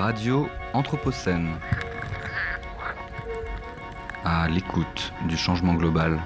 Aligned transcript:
Radio 0.00 0.48
Anthropocène. 0.72 1.58
À 4.24 4.48
l'écoute 4.48 5.12
du 5.28 5.36
changement 5.36 5.74
global. 5.74 6.18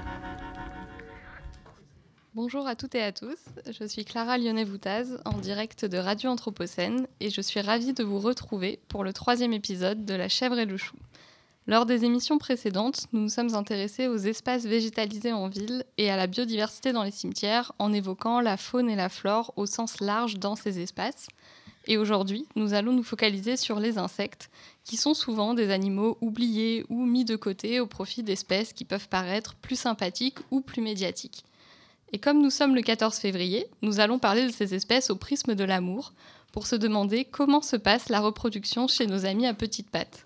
Bonjour 2.35 2.69
à 2.69 2.77
toutes 2.77 2.95
et 2.95 3.03
à 3.03 3.11
tous, 3.11 3.37
je 3.69 3.85
suis 3.85 4.05
Clara 4.05 4.39
Lyonnais-Voutaz 4.39 5.21
en 5.25 5.39
direct 5.39 5.87
de 5.87 5.99
Radio 5.99 6.31
Anthropocène 6.31 7.09
et 7.19 7.31
je 7.31 7.41
suis 7.41 7.61
ravie 7.61 7.95
de 7.95 8.05
vous 8.05 8.21
retrouver 8.21 8.79
pour 8.87 9.03
le 9.03 9.13
troisième 9.13 9.53
épisode 9.53 10.05
de 10.05 10.15
La 10.15 10.29
chèvre 10.29 10.61
et 10.61 10.67
le 10.67 10.77
chou. 10.77 10.95
Lors 11.67 11.85
des 11.85 12.05
émissions 12.05 12.39
précédentes, 12.39 13.09
nous 13.13 13.23
nous 13.23 13.29
sommes 13.29 13.57
intéressés 13.57 14.07
aux 14.07 14.19
espaces 14.19 14.67
végétalisés 14.67 15.33
en 15.33 15.49
ville 15.49 15.85
et 15.99 16.13
à 16.13 16.17
la 16.17 16.29
biodiversité 16.29 16.93
dans 16.93 17.03
les 17.03 17.11
cimetières 17.11 17.73
en 17.81 17.93
évoquant 17.93 18.39
la 18.41 18.57
faune 18.57 18.89
et 18.89 18.95
la 18.95 19.09
flore 19.09 19.53
au 19.57 19.67
sens 19.67 20.01
large 20.01 20.39
dans 20.39 20.55
ces 20.55 20.79
espaces. 20.79 21.27
Et 21.87 21.99
aujourd'hui, 21.99 22.47
nous 22.57 22.75
allons 22.75 22.93
nous 22.93 23.03
focaliser 23.03 23.57
sur 23.57 23.79
les 23.79 23.99
insectes, 23.99 24.51
qui 24.85 24.97
sont 24.97 25.15
souvent 25.15 25.55
des 25.55 25.71
animaux 25.71 26.19
oubliés 26.21 26.85
ou 26.89 27.05
mis 27.05 27.25
de 27.25 27.37
côté 27.37 27.81
au 27.81 27.87
profit 27.87 28.23
d'espèces 28.23 28.73
qui 28.73 28.85
peuvent 28.85 29.09
paraître 29.09 29.55
plus 29.55 29.77
sympathiques 29.77 30.39
ou 30.51 30.61
plus 30.61 30.83
médiatiques. 30.83 31.45
Et 32.13 32.19
comme 32.19 32.41
nous 32.41 32.51
sommes 32.51 32.75
le 32.75 32.83
14 32.83 33.17
février, 33.17 33.67
nous 33.83 34.01
allons 34.01 34.19
parler 34.19 34.47
de 34.47 34.53
ces 34.53 34.75
espèces 34.75 35.11
au 35.11 35.17
prisme 35.17 35.55
de 35.55 35.65
l'amour, 35.65 36.13
pour 36.53 36.69
se 36.69 36.77
demander 36.77 37.25
comment 37.25 37.63
se 37.63 37.75
passe 37.75 38.09
la 38.09 38.21
reproduction 38.21 38.87
chez 38.87 39.09
nos 39.09 39.27
amis 39.27 39.47
à 39.47 39.55
petites 39.55 39.91
pattes. 39.91 40.25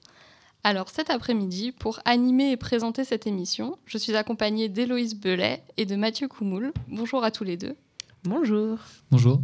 Alors 0.62 0.90
cet 0.90 1.08
après-midi, 1.08 1.72
pour 1.72 2.00
animer 2.04 2.50
et 2.50 2.58
présenter 2.58 3.04
cette 3.04 3.26
émission, 3.26 3.78
je 3.86 3.96
suis 3.96 4.14
accompagnée 4.14 4.68
d'Héloïse 4.68 5.14
Belay 5.14 5.62
et 5.78 5.86
de 5.86 5.96
Mathieu 5.96 6.28
Coumoul. 6.28 6.74
Bonjour 6.88 7.24
à 7.24 7.30
tous 7.30 7.44
les 7.44 7.56
deux. 7.56 7.76
Bonjour. 8.24 8.76
Bonjour. 9.10 9.40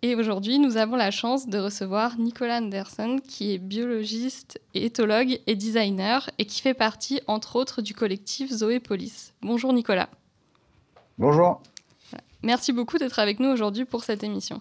Et 0.00 0.14
aujourd'hui, 0.14 0.60
nous 0.60 0.76
avons 0.76 0.94
la 0.94 1.10
chance 1.10 1.48
de 1.48 1.58
recevoir 1.58 2.18
Nicolas 2.18 2.58
Anderson, 2.58 3.18
qui 3.26 3.54
est 3.54 3.58
biologiste, 3.58 4.60
éthologue 4.72 5.40
et 5.48 5.56
designer, 5.56 6.30
et 6.38 6.44
qui 6.44 6.62
fait 6.62 6.74
partie, 6.74 7.20
entre 7.26 7.56
autres, 7.56 7.82
du 7.82 7.94
collectif 7.94 8.52
Zoé 8.52 8.78
Police. 8.78 9.34
Bonjour 9.42 9.72
Nicolas. 9.72 10.08
Bonjour. 11.18 11.60
Merci 12.44 12.72
beaucoup 12.72 12.98
d'être 12.98 13.18
avec 13.18 13.40
nous 13.40 13.48
aujourd'hui 13.48 13.84
pour 13.84 14.04
cette 14.04 14.22
émission. 14.22 14.60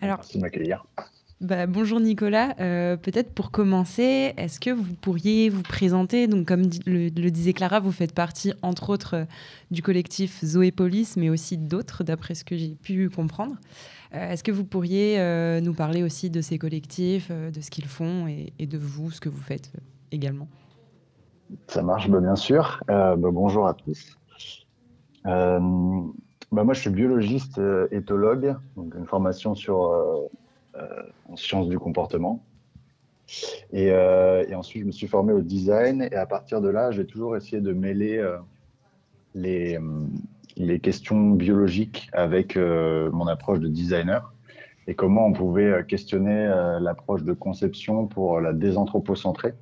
Alors, 0.00 0.16
Merci 0.16 0.38
de 0.38 0.42
m'accueillir. 0.42 0.84
Bah, 1.40 1.68
bonjour 1.68 2.00
Nicolas. 2.00 2.56
Euh, 2.58 2.96
peut-être 2.96 3.30
pour 3.32 3.52
commencer, 3.52 4.34
est-ce 4.36 4.58
que 4.58 4.70
vous 4.70 4.94
pourriez 5.00 5.48
vous 5.48 5.62
présenter? 5.62 6.26
Donc, 6.26 6.48
comme 6.48 6.62
le, 6.86 7.10
disait 7.30 7.52
Clara, 7.52 7.78
vous 7.78 7.92
faites 7.92 8.12
partie, 8.12 8.52
entre 8.62 8.90
autres, 8.90 9.14
euh, 9.14 9.24
du 9.70 9.80
collectif 9.80 10.44
Zoé 10.44 10.72
Police, 10.72 11.16
mais 11.16 11.30
aussi 11.30 11.56
d'autres, 11.56 12.02
d'après 12.02 12.34
ce 12.34 12.42
que 12.42 12.56
j'ai 12.56 12.70
pu 12.70 13.08
comprendre. 13.08 13.54
Euh, 14.14 14.30
est-ce 14.30 14.42
que 14.42 14.52
vous 14.52 14.64
pourriez 14.64 15.18
nous 15.60 15.74
parler 15.74 16.02
aussi 16.02 16.30
de 16.30 16.40
ces 16.40 16.58
collectifs, 16.58 17.30
de 17.30 17.60
ce 17.60 17.70
qu'ils 17.70 17.86
font 17.86 18.26
et, 18.26 18.66
de 18.66 18.78
vous, 18.78 19.10
ce 19.10 19.20
que 19.20 19.28
vous 19.28 19.40
faites 19.40 19.72
également? 20.12 20.48
Ça 21.66 21.82
marche, 21.82 22.08
bah, 22.08 22.20
bien 22.20 22.36
sûr. 22.36 22.80
Bah, 22.86 23.16
bonjour 23.16 23.66
à 23.66 23.74
tous. 23.74 24.16
Bah, 25.24 25.58
moi, 26.64 26.72
je 26.72 26.80
suis 26.80 26.90
biologiste 26.90 27.60
éthologue, 27.90 28.56
donc 28.76 28.94
une 28.94 29.06
formation 29.06 29.54
sur 29.54 30.28
euh, 30.78 31.02
en 31.28 31.36
sciences 31.36 31.68
du 31.68 31.78
comportement. 31.78 32.44
Euh, 33.74 34.44
et, 34.48 34.54
ensuite, 34.54 34.82
je 34.82 34.86
me 34.86 34.92
suis 34.92 35.08
formé 35.08 35.32
au 35.32 35.40
design. 35.40 36.02
Et 36.02 36.14
à 36.14 36.26
partir 36.26 36.60
de 36.60 36.68
là, 36.68 36.90
j'ai 36.90 37.06
toujours 37.06 37.36
essayé 37.36 37.60
de 37.60 37.72
mêler 37.72 38.18
euh, 38.18 38.38
les, 39.34 39.78
les 40.58 40.80
questions 40.80 41.30
biologiques 41.30 42.10
avec 42.12 42.56
mon 42.56 43.26
approche 43.26 43.60
de 43.60 43.68
designer 43.68 44.32
et 44.86 44.94
comment 44.94 45.26
on 45.26 45.32
pouvait 45.32 45.84
questionner 45.86 46.46
l'approche 46.80 47.22
de 47.22 47.32
conception 47.32 48.06
pour 48.06 48.40
la 48.40 48.52
désanthropocentrer. 48.52 49.54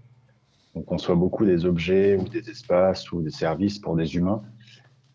On 0.76 0.82
conçoit 0.82 1.14
beaucoup 1.14 1.46
des 1.46 1.64
objets 1.64 2.16
ou 2.16 2.28
des 2.28 2.50
espaces 2.50 3.10
ou 3.10 3.22
des 3.22 3.30
services 3.30 3.78
pour 3.78 3.96
des 3.96 4.14
humains. 4.14 4.42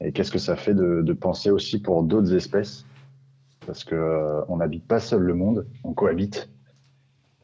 Et 0.03 0.11
qu'est-ce 0.11 0.31
que 0.31 0.39
ça 0.39 0.55
fait 0.55 0.73
de, 0.73 1.13
penser 1.13 1.51
aussi 1.51 1.79
pour 1.79 2.01
d'autres 2.01 2.33
espèces? 2.33 2.85
Parce 3.67 3.83
que 3.83 3.93
euh, 3.93 4.41
on 4.47 4.57
n'habite 4.57 4.87
pas 4.87 4.99
seul 4.99 5.21
le 5.21 5.35
monde, 5.35 5.67
on 5.83 5.93
cohabite. 5.93 6.49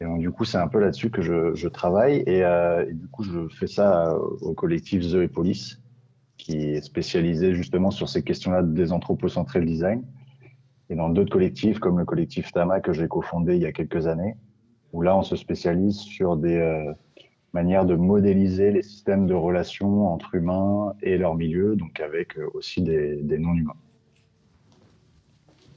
Et 0.02 0.06
donc, 0.06 0.20
du 0.20 0.32
coup, 0.32 0.46
c'est 0.46 0.58
un 0.58 0.68
peu 0.68 0.80
là-dessus 0.80 1.12
que 1.12 1.22
je, 1.22 1.68
travaille. 1.68 2.24
Et, 2.26 2.44
euh, 2.44 2.86
et, 2.90 2.94
du 2.94 3.08
coup, 3.08 3.24
je 3.24 3.48
fais 3.50 3.68
ça 3.68 4.16
au 4.42 4.54
collectif 4.54 5.04
The 5.12 5.16
et 5.16 5.28
Police, 5.28 5.80
qui 6.38 6.58
est 6.58 6.82
spécialisé 6.82 7.54
justement 7.54 7.92
sur 7.92 8.10
ces 8.10 8.24
questions-là 8.24 8.64
des 8.64 8.92
anthropocentrés 8.92 9.62
design. 9.62 10.04
Et 10.90 10.96
dans 10.96 11.10
d'autres 11.10 11.32
collectifs, 11.32 11.80
comme 11.80 12.00
le 12.00 12.06
collectif 12.06 12.52
Tama 12.52 12.80
que 12.80 12.94
j'ai 12.94 13.08
cofondé 13.08 13.56
il 13.56 13.62
y 13.62 13.66
a 13.66 13.72
quelques 13.72 14.08
années, 14.08 14.36
où 14.94 15.02
là, 15.02 15.18
on 15.18 15.24
se 15.24 15.36
spécialise 15.36 15.98
sur 15.98 16.38
des 16.38 16.56
euh, 16.56 16.94
manières 17.54 17.86
de 17.86 17.96
modéliser 17.96 18.72
les 18.72 18.84
systèmes 18.84 19.28
de 19.28 19.34
relations 19.34 20.08
entre 20.08 20.36
humains 20.36 20.94
et 21.02 21.18
leur 21.18 21.36
milieu, 21.36 21.76
donc 21.76 22.00
avec 22.00 22.38
euh, 22.38 22.48
aussi 22.54 22.82
des, 22.82 23.18
des 23.18 23.38
non-humains. 23.38 23.76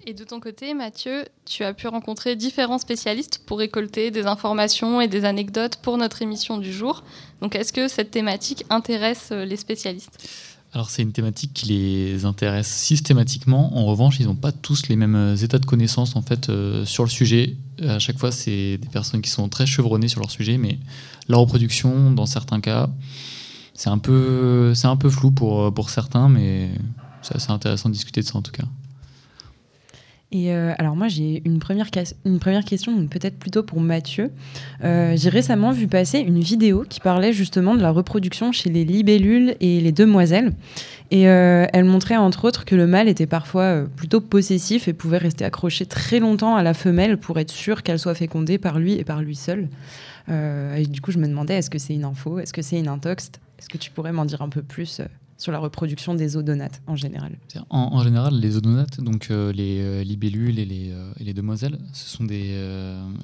Et 0.06 0.14
de 0.14 0.24
ton 0.24 0.40
côté, 0.40 0.72
Mathieu, 0.72 1.24
tu 1.44 1.62
as 1.62 1.74
pu 1.74 1.86
rencontrer 1.86 2.34
différents 2.34 2.78
spécialistes 2.78 3.44
pour 3.46 3.58
récolter 3.58 4.10
des 4.10 4.26
informations 4.26 5.00
et 5.00 5.08
des 5.08 5.26
anecdotes 5.26 5.76
pour 5.76 5.98
notre 5.98 6.22
émission 6.22 6.56
du 6.56 6.72
jour. 6.72 7.04
Donc, 7.42 7.54
est-ce 7.54 7.72
que 7.72 7.86
cette 7.86 8.10
thématique 8.10 8.64
intéresse 8.70 9.28
euh, 9.30 9.44
les 9.44 9.56
spécialistes? 9.56 10.49
Alors 10.72 10.88
c'est 10.88 11.02
une 11.02 11.12
thématique 11.12 11.52
qui 11.52 11.66
les 11.66 12.24
intéresse 12.24 12.68
systématiquement. 12.68 13.76
En 13.76 13.86
revanche, 13.86 14.20
ils 14.20 14.26
n'ont 14.26 14.36
pas 14.36 14.52
tous 14.52 14.88
les 14.88 14.94
mêmes 14.94 15.16
euh, 15.16 15.34
états 15.34 15.58
de 15.58 15.66
connaissance 15.66 16.14
en 16.14 16.22
fait 16.22 16.48
euh, 16.48 16.84
sur 16.84 17.02
le 17.02 17.10
sujet. 17.10 17.56
À 17.82 17.98
chaque 17.98 18.18
fois, 18.18 18.30
c'est 18.30 18.78
des 18.78 18.88
personnes 18.92 19.20
qui 19.20 19.30
sont 19.30 19.48
très 19.48 19.66
chevronnées 19.66 20.06
sur 20.06 20.20
leur 20.20 20.30
sujet, 20.30 20.58
mais 20.58 20.78
la 21.28 21.38
reproduction, 21.38 22.12
dans 22.12 22.26
certains 22.26 22.60
cas, 22.60 22.88
c'est 23.74 23.90
un 23.90 23.98
peu, 23.98 24.72
c'est 24.74 24.86
un 24.86 24.96
peu 24.96 25.10
flou 25.10 25.32
pour, 25.32 25.72
pour 25.74 25.90
certains, 25.90 26.28
mais 26.28 26.70
c'est 27.22 27.34
assez 27.34 27.50
intéressant 27.50 27.88
de 27.88 27.94
discuter 27.94 28.20
de 28.20 28.26
ça 28.26 28.38
en 28.38 28.42
tout 28.42 28.52
cas. 28.52 28.64
Et 30.32 30.54
euh, 30.54 30.72
alors 30.78 30.94
moi 30.94 31.08
j'ai 31.08 31.42
une 31.44 31.58
première, 31.58 31.88
une 32.24 32.38
première 32.38 32.64
question, 32.64 33.06
peut-être 33.08 33.36
plutôt 33.36 33.64
pour 33.64 33.80
Mathieu. 33.80 34.30
Euh, 34.84 35.14
j'ai 35.16 35.28
récemment 35.28 35.72
vu 35.72 35.88
passer 35.88 36.20
une 36.20 36.38
vidéo 36.38 36.84
qui 36.88 37.00
parlait 37.00 37.32
justement 37.32 37.74
de 37.74 37.82
la 37.82 37.90
reproduction 37.90 38.52
chez 38.52 38.70
les 38.70 38.84
libellules 38.84 39.56
et 39.60 39.80
les 39.80 39.90
demoiselles. 39.90 40.52
Et 41.10 41.28
euh, 41.28 41.66
elle 41.72 41.84
montrait 41.84 42.16
entre 42.16 42.44
autres 42.44 42.64
que 42.64 42.76
le 42.76 42.86
mâle 42.86 43.08
était 43.08 43.26
parfois 43.26 43.86
plutôt 43.96 44.20
possessif 44.20 44.86
et 44.86 44.92
pouvait 44.92 45.18
rester 45.18 45.44
accroché 45.44 45.84
très 45.84 46.20
longtemps 46.20 46.54
à 46.54 46.62
la 46.62 46.74
femelle 46.74 47.18
pour 47.18 47.40
être 47.40 47.50
sûr 47.50 47.82
qu'elle 47.82 47.98
soit 47.98 48.14
fécondée 48.14 48.58
par 48.58 48.78
lui 48.78 48.92
et 48.92 49.02
par 49.02 49.20
lui 49.22 49.34
seul. 49.34 49.68
et 50.28 50.86
du 50.88 51.00
coup 51.00 51.10
je 51.10 51.18
me 51.18 51.26
demandais 51.26 51.54
est-ce 51.54 51.70
que 51.70 51.78
c'est 51.78 51.94
une 51.94 52.04
info, 52.04 52.38
est-ce 52.38 52.52
que 52.52 52.62
c'est 52.62 52.78
une 52.78 52.86
intox? 52.86 53.32
Est-ce 53.58 53.68
que 53.68 53.78
tu 53.78 53.90
pourrais 53.90 54.12
m'en 54.12 54.24
dire 54.24 54.42
un 54.42 54.48
peu 54.48 54.62
plus 54.62 55.02
sur 55.40 55.52
la 55.52 55.58
reproduction 55.58 56.14
des 56.14 56.36
odonates 56.36 56.82
en 56.86 56.96
général 56.96 57.38
en, 57.70 58.02
général, 58.02 58.38
les 58.38 58.56
odonates, 58.56 59.00
donc 59.00 59.28
euh, 59.30 59.52
les 59.52 59.80
euh, 59.80 60.04
libellules 60.04 60.58
et 60.58 60.66
les, 60.66 60.90
euh, 60.90 61.12
et 61.18 61.24
les, 61.24 61.32
demoiselles, 61.32 61.78
ce 61.94 62.08
sont 62.08 62.24
des, 62.24 62.54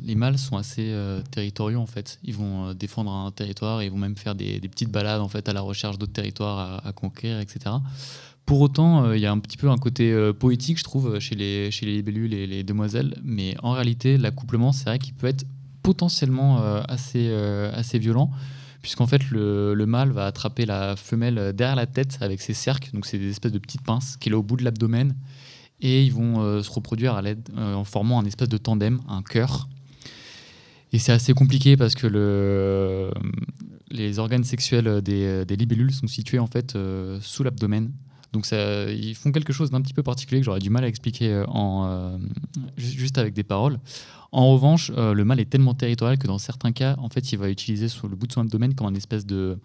les 0.02 0.14
mâles 0.14 0.38
sont 0.38 0.56
assez 0.56 0.94
territoriaux 1.30 1.80
en 1.80 1.86
fait. 1.86 2.18
Ils 2.24 2.34
vont 2.34 2.72
défendre 2.72 3.12
un 3.12 3.30
territoire 3.30 3.82
et 3.82 3.86
ils 3.86 3.90
vont 3.90 3.98
même 3.98 4.16
faire 4.16 4.34
des, 4.34 4.58
petites 4.60 4.90
balades 4.90 5.20
en 5.20 5.28
fait 5.28 5.48
à 5.48 5.52
la 5.52 5.60
recherche 5.60 5.98
d'autres 5.98 6.12
territoires 6.12 6.80
à, 6.84 6.92
conquérir, 6.92 7.38
etc. 7.40 7.76
Pour 8.46 8.60
autant, 8.60 9.12
il 9.12 9.20
y 9.20 9.26
a 9.26 9.32
un 9.32 9.38
petit 9.38 9.56
peu 9.56 9.68
un 9.68 9.76
côté 9.76 10.32
poétique, 10.38 10.78
je 10.78 10.84
trouve, 10.84 11.18
chez 11.18 11.34
les, 11.34 11.70
libellules 11.82 12.32
et 12.32 12.46
les 12.46 12.62
demoiselles, 12.62 13.18
mais 13.22 13.56
en 13.62 13.72
réalité, 13.72 14.16
l'accouplement, 14.16 14.72
c'est 14.72 14.84
vrai 14.84 14.98
qu'il 14.98 15.14
peut 15.14 15.26
être 15.26 15.44
potentiellement 15.82 16.58
assez 16.88 17.98
violent 17.98 18.30
puisqu'en 18.86 19.08
fait 19.08 19.30
le, 19.32 19.84
mâle 19.84 20.12
va 20.12 20.26
attraper 20.26 20.64
la 20.64 20.94
femelle 20.94 21.52
derrière 21.52 21.74
la 21.74 21.86
tête 21.86 22.18
avec 22.20 22.40
ses 22.40 22.54
cercles, 22.54 22.92
donc 22.92 23.04
c'est 23.04 23.18
des 23.18 23.30
espèces 23.30 23.50
de 23.50 23.58
petites 23.58 23.82
pinces 23.82 24.16
qu'il 24.16 24.32
a 24.32 24.38
au 24.38 24.44
bout 24.44 24.56
de 24.56 24.62
l'abdomen, 24.62 25.16
et 25.80 26.04
ils 26.04 26.12
vont 26.12 26.40
euh, 26.40 26.62
se 26.62 26.70
reproduire 26.70 27.14
à 27.14 27.20
l'aide 27.20 27.48
euh, 27.56 27.74
en 27.74 27.82
formant 27.82 28.20
un 28.20 28.24
espèce 28.26 28.48
de 28.48 28.58
tandem, 28.58 29.00
un 29.08 29.22
cœur. 29.22 29.68
Et 30.92 31.00
c'est 31.00 31.10
assez 31.10 31.32
compliqué 31.32 31.76
parce 31.76 31.96
que 31.96 32.06
le, 32.06 33.10
les 33.90 34.20
organes 34.20 34.44
sexuels 34.44 35.02
des, 35.02 35.44
libellules 35.56 35.92
sont 35.92 36.06
situés 36.06 36.38
en 36.38 36.46
fait 36.46 36.76
euh, 36.76 37.18
sous 37.20 37.42
l'abdomen. 37.42 37.90
Donc 38.36 38.46
ils 38.52 39.14
font 39.14 39.32
quelque 39.32 39.54
chose 39.54 39.70
d'un 39.70 39.80
petit 39.80 39.94
peu 39.94 40.02
particulier 40.02 40.40
que 40.40 40.44
j'aurais 40.44 40.60
du 40.60 40.68
mal 40.68 40.84
à 40.84 40.88
expliquer 40.88 41.44
en, 41.48 42.18
juste 42.76 43.16
avec 43.16 43.32
des 43.32 43.44
paroles. 43.44 43.78
En 44.32 44.52
revanche, 44.52 44.92
euh, 44.94 45.14
le 45.14 45.24
mâle 45.24 45.40
est 45.40 45.48
tellement 45.48 45.72
territorial 45.72 46.18
que 46.18 46.26
dans 46.26 46.36
certains 46.36 46.72
cas, 46.72 46.96
en 46.98 47.08
fait, 47.08 47.32
il 47.32 47.38
va 47.38 47.48
utiliser 47.48 47.88
sur 47.88 48.06
le 48.06 48.16
bout 48.16 48.26
de 48.26 48.32
son 48.32 48.42
abdomen 48.42 48.74
comme 48.74 48.88
une 48.88 48.96
espèce 48.96 49.24
de, 49.24 49.58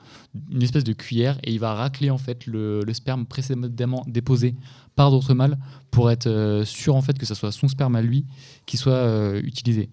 cuillère 0.94 1.38
et 1.44 1.51
il 1.51 1.59
va 1.59 1.73
racler 1.73 2.09
en 2.09 2.18
fait 2.18 2.45
le, 2.45 2.81
sperme 2.94 3.25
précédemment 3.25 4.06
déposé 4.07 4.56
par 4.95 5.12
d'autres 5.12 5.33
mâles 5.33 5.57
pour 5.89 6.09
être 6.09 6.27
euh, 6.27 6.63
sûr 6.63 6.95
en 6.95 7.01
fait 7.01 7.18
que 7.18 7.25
ce 7.25 7.33
soit 7.33 7.51
son 7.51 7.68
sperme 7.68 7.97
à 7.97 8.01
lui 8.01 8.25
qui 8.65 8.77
soit 8.77 8.94
euh, 8.94 9.41
utilisé. 9.44 9.89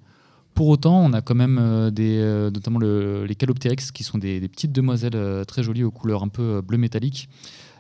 Pour 0.54 0.68
autant, 0.68 1.04
on 1.04 1.12
a 1.12 1.22
quand 1.22 1.36
même 1.36 1.90
des, 1.92 2.20
notamment 2.52 2.80
les 2.80 3.34
calopteryx 3.36 3.92
qui 3.92 4.02
sont 4.02 4.18
des, 4.18 4.40
petites 4.48 4.72
demoiselles 4.72 5.44
très 5.46 5.62
jolies 5.62 5.84
aux 5.84 5.92
couleurs 5.92 6.24
un 6.24 6.28
peu 6.28 6.60
bleu 6.62 6.78
métallique. 6.78 7.28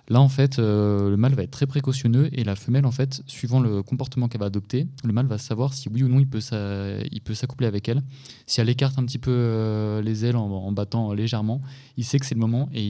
Là, 0.08 0.20
en 0.20 0.28
fait, 0.28 0.58
le 0.58 1.16
mâle 1.16 1.34
va 1.34 1.42
être 1.42 1.50
très 1.50 1.66
précautionneux 1.66 2.28
et 2.32 2.42
la 2.44 2.56
femelle, 2.56 2.86
en 2.86 2.90
fait, 2.90 3.22
suivant 3.26 3.60
le 3.60 3.82
comportement 3.82 4.28
qu'elle 4.28 4.40
va 4.40 4.46
adopter, 4.46 4.88
le 5.04 5.12
mâle 5.12 5.26
va 5.26 5.36
savoir 5.38 5.74
si 5.74 5.88
oui 5.88 6.02
ou 6.02 6.08
non 6.08 6.18
il 6.18 6.26
peut, 6.26 6.40
s'accoupler 6.40 7.66
avec 7.66 7.88
elle. 7.88 8.02
Si 8.46 8.60
elle 8.60 8.70
écarte 8.70 8.98
un 8.98 9.04
petit 9.04 9.18
peu 9.18 10.00
les 10.02 10.24
ailes 10.24 10.36
en, 10.36 10.72
battant 10.72 11.12
légèrement, 11.12 11.60
il 11.96 12.04
sait 12.04 12.18
que 12.18 12.24
c'est 12.24 12.34
le 12.34 12.40
moment 12.40 12.70
et 12.72 12.82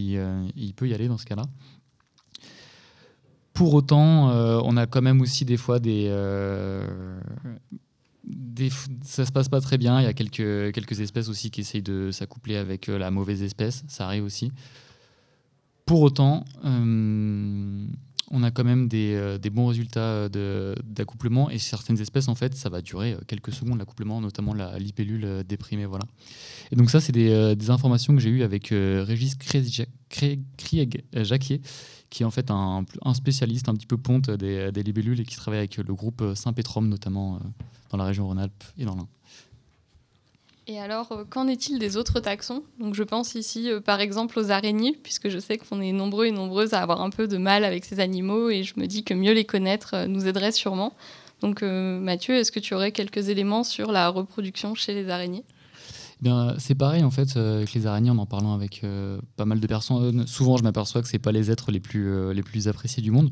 il, 0.55 0.75
peut 0.75 0.89
y 0.89 0.95
aller 0.95 1.09
dans 1.09 1.19
ce 1.19 1.27
cas-là. 1.27 1.47
Pour 3.53 3.75
autant, 3.75 4.31
on 4.65 4.77
a 4.77 4.87
quand 4.87 5.03
même 5.03 5.21
aussi 5.21 5.45
des 5.45 5.57
fois 5.57 5.81
des, 5.81 6.09
ça 9.03 9.25
se 9.25 9.33
passe 9.33 9.49
pas 9.49 9.61
très 9.61 9.79
bien. 9.79 10.01
Il 10.01 10.05
y 10.05 10.07
a 10.07 10.13
quelques, 10.13 10.73
quelques 10.73 11.01
espèces 11.01 11.29
aussi 11.29 11.51
qui 11.51 11.61
essayent 11.61 11.83
de 11.83 12.11
s'accoupler 12.11 12.57
avec 12.57 12.89
euh, 12.89 12.99
la 12.99 13.11
mauvaise 13.11 13.43
espèce. 13.43 13.85
Ça 13.89 14.07
arrive 14.07 14.25
aussi. 14.25 14.53
Pour 15.89 16.03
autant, 16.03 16.45
euh, 16.67 17.87
on 18.31 18.43
a 18.43 18.51
quand 18.51 18.63
même 18.63 18.89
des, 18.89 19.15
euh, 19.15 19.39
bons 19.51 19.69
résultats 19.69 20.29
d'accouplement 20.29 21.49
et 21.49 21.57
certaines 21.57 21.99
espèces, 21.99 22.29
en 22.29 22.35
fait, 22.35 22.55
ça 22.55 22.69
va 22.69 22.83
durer 22.83 23.17
quelques 23.27 23.55
secondes 23.55 23.79
l'accouplement, 23.79 24.21
notamment 24.21 24.53
la 24.53 24.79
libellule 24.79 25.45
déprimée. 25.49 25.87
Voilà. 25.87 26.05
Et 26.71 26.77
donc 26.77 26.91
ça, 26.91 27.01
c'est 27.01 27.13
des, 27.13 27.71
informations 27.71 28.15
que 28.15 28.21
j'ai 28.21 28.29
eues 28.29 28.43
avec 28.43 28.69
Régis 28.69 29.35
Krieg-Jacquier, 29.37 31.63
qui 32.11 32.23
est 32.23 32.27
en 32.27 32.31
fait 32.31 32.51
un, 32.51 32.85
spécialiste 33.15 33.71
un 33.71 33.75
petit 33.75 33.87
peu 33.87 33.97
ponte 33.97 34.31
des, 34.31 34.71
des 34.71 34.83
libellules 34.83 35.21
et 35.21 35.25
qui 35.25 35.37
travaille 35.37 35.61
avec 35.61 35.79
le 35.79 35.95
groupe 35.95 36.23
Saint-Pétrum 36.35 36.87
notamment 36.87 37.41
dans 37.89 37.97
la 37.97 38.05
région 38.05 38.27
Rhône-Alpes 38.27 38.65
et 38.77 38.85
dans 38.85 38.95
l'Ain. 38.95 39.09
Et 40.71 40.79
alors, 40.79 41.13
euh, 41.13 41.25
qu'en 41.29 41.49
est-il 41.49 41.79
des 41.79 41.97
autres 41.97 42.21
taxons? 42.21 42.63
Donc, 42.79 42.95
je 42.95 43.03
pense 43.03 43.35
ici, 43.35 43.71
euh, 43.71 43.81
par 43.81 44.01
exemple, 44.01 44.39
aux 44.39 44.51
araignées, 44.51 44.99
puisque 45.03 45.31
je 45.31 45.39
sais 45.39 45.57
qu'on 45.57 45.81
est 45.81 45.93
nombreux 45.93 46.27
et 46.27 46.31
nombreuses 46.31 46.75
à 46.75 46.83
avoir 46.83 47.01
un 47.01 47.09
peu 47.09 47.27
de 47.27 47.39
mal 47.39 47.65
avec 47.65 47.87
ces 47.87 48.01
animaux, 48.01 48.51
et 48.51 48.65
je 48.65 48.75
me 48.77 48.87
dis 48.87 49.03
que 49.03 49.15
mieux 49.15 49.33
les 49.33 49.47
connaître 49.47 49.95
euh, 49.95 50.07
nous 50.07 50.27
aiderait 50.27 50.53
sûrement. 50.53 50.93
Donc, 51.41 51.63
Mathieu, 51.63 52.35
est-ce 52.35 52.51
que 52.51 52.59
tu 52.59 52.75
aurais 52.75 52.91
quelques 52.91 53.29
éléments 53.29 53.63
sur 53.63 53.93
la 53.93 54.09
reproduction 54.09 54.75
chez 54.75 54.93
les 54.93 55.09
araignées? 55.09 55.45
Eh 56.25 56.31
c'est 56.59 56.75
pareil 56.75 57.05
en 57.05 57.13
fait 57.13 57.37
avec 57.37 57.73
les 57.75 57.87
araignées 57.87 58.11
en 58.11 58.19
en 58.19 58.27
parlant 58.27 58.55
avec 58.55 58.85
pas 59.37 59.45
mal 59.45 59.61
de 59.61 59.67
personnes. 59.69 60.27
Souvent, 60.27 60.57
je 60.57 60.65
m'aperçois 60.65 61.01
que 61.01 61.07
c'est 61.07 61.21
pas 61.21 61.31
les 61.31 61.53
êtres 61.53 61.71
les 61.71 61.79
plus 61.79 62.67
appréciés 62.67 63.05
du 63.05 63.13
monde. 63.13 63.31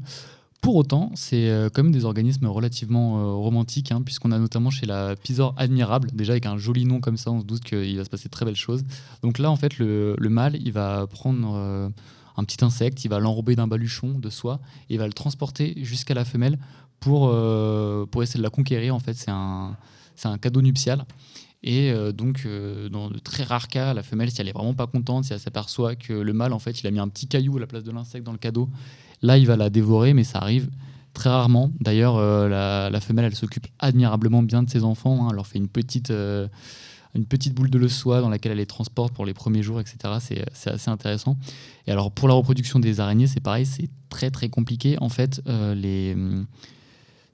Pour 0.61 0.77
autant, 0.77 1.11
c'est 1.15 1.49
euh, 1.49 1.69
quand 1.73 1.83
même 1.83 1.93
des 1.93 2.05
organismes 2.05 2.47
relativement 2.47 3.19
euh, 3.19 3.35
romantiques, 3.35 3.93
hein, 3.93 4.03
puisqu'on 4.03 4.33
a 4.33 4.39
notamment 4.39 4.71
chez 4.71 4.87
la 4.87 5.15
Pisor 5.15 5.55
admirable, 5.57 6.11
déjà 6.13 6.33
avec 6.33 6.47
un 6.47 6.57
joli 6.57 6.85
nom 6.85 7.01
comme 7.01 7.17
ça, 7.17 7.31
on 7.31 7.41
se 7.41 7.45
doute 7.45 7.63
qu'il 7.63 7.97
va 7.97 8.05
se 8.05 8.11
passer 8.11 8.25
de 8.25 8.31
très 8.31 8.45
belles 8.45 8.57
choses. 8.57 8.83
Donc 9.23 9.39
là, 9.39 9.51
en 9.51 9.57
fait, 9.57 9.79
le, 9.79 10.17
mâle, 10.29 10.57
il 10.57 10.73
va 10.73 11.07
prendre 11.07 11.55
euh, 11.55 11.89
un 12.37 12.45
petit 12.45 12.65
insecte, 12.65 13.05
il 13.05 13.09
va 13.09 13.21
l'enrober 13.21 13.55
d'un 13.55 13.69
baluchon 13.69 14.19
de 14.19 14.31
soie, 14.31 14.61
et 14.89 14.95
il 14.95 14.99
va 14.99 15.07
le 15.07 15.13
transporter 15.13 15.75
jusqu'à 15.83 16.15
la 16.15 16.25
femelle 16.25 16.59
pour, 16.99 17.31
pour 18.11 18.23
essayer 18.23 18.39
de 18.39 18.43
la 18.43 18.51
conquérir. 18.51 18.95
En 18.95 18.99
fait, 18.99 19.15
c'est 19.15 19.31
un, 19.31 19.77
un 20.25 20.39
cadeau 20.39 20.63
nuptial. 20.63 21.05
Et 21.63 21.93
donc, 22.13 22.47
dans 22.93 23.11
de 23.11 23.19
très 23.19 23.43
rares 23.43 23.67
cas, 23.67 23.93
la 23.93 24.05
femelle, 24.05 24.31
si 24.31 24.41
elle 24.41 24.49
est 24.49 24.53
vraiment 24.53 24.75
pas 24.75 24.87
contente, 24.87 25.25
si 25.25 25.33
elle 25.33 25.41
s'aperçoit 25.41 25.97
que 25.97 26.13
le 26.13 26.33
mâle, 26.33 26.53
en 26.53 26.61
fait, 26.61 26.81
il 26.81 26.87
a 26.87 26.91
mis 26.93 27.01
un 27.01 27.09
petit 27.09 27.27
caillou 27.27 27.57
à 27.57 27.61
la 27.61 27.67
place 27.67 27.83
de 27.83 27.91
l'insecte 27.91 28.25
dans 28.25 28.33
le 28.33 28.39
cadeau, 28.39 28.69
Là, 29.23 29.39
il 29.39 29.47
va 29.47 29.57
la 29.57 29.71
dévorer, 29.71 30.15
mais 30.15 30.25
ça 30.25 30.39
arrive 30.39 30.69
très 31.13 31.31
rarement. 31.31 31.73
D'ailleurs, 31.81 32.17
euh, 32.17 32.49
la, 32.91 33.01
femelle, 33.01 33.25
elle 33.25 33.35
s'occupe 33.35 33.67
admirablement 33.79 34.43
bien 34.43 34.63
de 34.63 34.71
ses 34.71 34.85
enfants. 34.85 35.25
Hein. 35.25 35.29
Elle 35.31 35.37
leur 35.37 35.47
fait 35.47 35.59
une 35.59 35.69
petite, 35.69 36.11
euh, 36.11 36.49
une 37.15 37.25
petite 37.25 37.55
boule 37.55 37.71
de 37.71 37.79
le 37.79 37.89
soie 37.89 38.21
dans 38.21 38.29
laquelle 38.29 38.53
elle 38.53 38.59
les 38.59 38.67
transporte 38.67 39.15
pour 39.15 39.25
les 39.25 39.35
premiers 39.35 39.63
jours, 39.63 39.81
etc. 39.81 39.97
C'est 40.21 40.69
assez 40.69 40.91
intéressant. 40.91 41.37
Et 41.87 41.93
alors, 41.93 42.13
pour 42.13 42.29
la 42.29 42.35
reproduction 42.35 42.79
des 42.79 43.01
araignées, 43.01 43.27
c'est 43.27 43.41
pareil, 43.41 43.65
c'est 43.65 43.89
très 44.11 44.31
très 44.31 44.49
compliqué. 44.49 44.97
En 45.01 45.09
fait, 45.09 45.41
euh, 45.47 45.75
les 45.75 46.15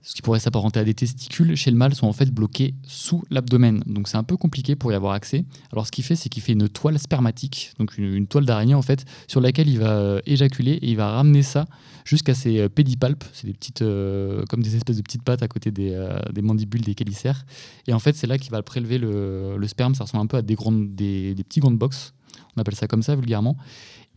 ce 0.02 0.14
qui 0.14 0.22
pourrait 0.22 0.40
s'apparenter 0.40 0.80
à 0.80 0.84
des 0.84 0.94
testicules 0.94 1.54
chez 1.56 1.70
le 1.70 1.76
mâle 1.76 1.94
sont 1.94 2.06
en 2.06 2.12
fait 2.12 2.30
bloqués 2.30 2.74
sous 2.82 3.22
l'abdomen. 3.30 3.82
Donc 3.86 4.08
c'est 4.08 4.16
un 4.16 4.24
peu 4.24 4.36
compliqué 4.36 4.74
pour 4.74 4.90
y 4.90 4.94
avoir 4.94 5.12
accès. 5.12 5.44
Alors 5.72 5.86
ce 5.86 5.92
qu'il 5.92 6.02
fait, 6.02 6.16
c'est 6.16 6.28
qu'il 6.28 6.42
fait 6.42 6.52
une 6.52 6.68
toile 6.68 6.98
spermatique, 6.98 7.72
donc 7.78 7.96
une, 7.96 8.26
toile 8.26 8.44
d'araignée 8.44 8.74
en 8.74 8.82
fait, 8.82 9.04
sur 9.28 9.40
laquelle 9.40 9.68
il 9.68 9.78
va 9.78 9.92
euh, 9.92 10.20
éjaculer 10.26 10.72
et 10.72 10.90
il 10.90 10.96
va 10.96 11.12
ramener 11.12 11.42
ça 11.42 11.66
jusqu'à 12.04 12.34
ses 12.34 12.58
euh, 12.58 12.68
pédipalpes. 12.68 13.24
C'est 13.32 13.46
des 13.46 13.52
petites, 13.52 13.82
euh, 13.82 14.44
comme 14.48 14.62
des 14.62 14.74
espèces 14.74 14.96
de 14.96 15.02
petites 15.02 15.22
pattes 15.22 15.42
à 15.42 15.48
côté 15.48 15.70
des, 15.70 15.96
mandibules 16.42 16.82
des 16.82 16.94
chélicères. 16.98 17.44
Et 17.86 17.92
en 17.92 18.00
fait, 18.00 18.16
c'est 18.16 18.26
là 18.26 18.38
qu'il 18.38 18.50
va 18.50 18.62
prélever 18.62 18.98
le, 18.98 19.66
sperme. 19.66 19.94
Ça 19.94 20.04
ressemble 20.04 20.24
un 20.24 20.26
peu 20.26 20.36
à 20.36 20.42
des, 20.42 20.56
grandes, 20.56 20.94
des, 20.94 21.34
des 21.34 21.44
petits 21.44 21.60
grandes 21.60 21.78
box. 21.78 22.12
On 22.56 22.60
appelle 22.60 22.74
ça 22.74 22.86
comme 22.88 23.02
ça 23.02 23.14
vulgairement 23.14 23.56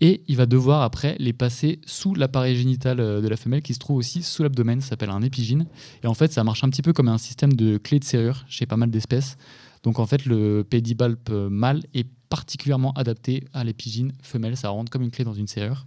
et 0.02 0.24
il 0.28 0.36
va 0.36 0.46
devoir 0.46 0.82
après 0.82 1.16
les 1.20 1.34
passer 1.34 1.80
sous 1.86 2.16
l'appareil 2.16 2.56
génital 2.58 3.00
euh, 3.00 3.22
de 3.22 3.28
la 3.28 3.38
femelle 3.38 3.62
qui 3.62 3.74
se 3.74 3.80
trouve 3.80 3.98
aussi 3.98 4.24
sous 4.24 4.44
l'abdomen, 4.44 4.82
ça 4.82 4.90
s'appelle 4.90 5.10
un 5.10 5.22
épigine. 5.22 5.68
Et 6.04 6.08
en 6.08 6.14
fait, 6.14 6.34
ça 6.34 6.44
marche 6.44 6.64
un 6.64 6.70
petit 6.70 6.82
peu 6.82 6.94
comme 6.94 7.08
un 7.08 7.18
système 7.18 7.54
de 7.54 7.78
clé 7.78 8.00
de 8.00 8.04
serrure 8.04 8.44
chez 8.48 8.66
pas 8.66 8.78
mal 8.78 8.92
d'espèces. 8.92 9.38
Donc 9.84 10.00
en 10.00 10.06
fait, 10.06 10.26
le 10.26 10.66
pédibalpe 10.70 11.30
mâle 11.30 11.84
est 11.94 12.08
particulièrement 12.30 12.92
adapté 12.94 13.46
à 13.54 13.64
l'épigine 13.64 14.12
femelle, 14.22 14.58
ça 14.58 14.70
rentre 14.70 14.92
comme 14.92 15.04
une 15.04 15.12
clé 15.12 15.24
dans 15.24 15.34
une 15.34 15.48
serrure. 15.48 15.86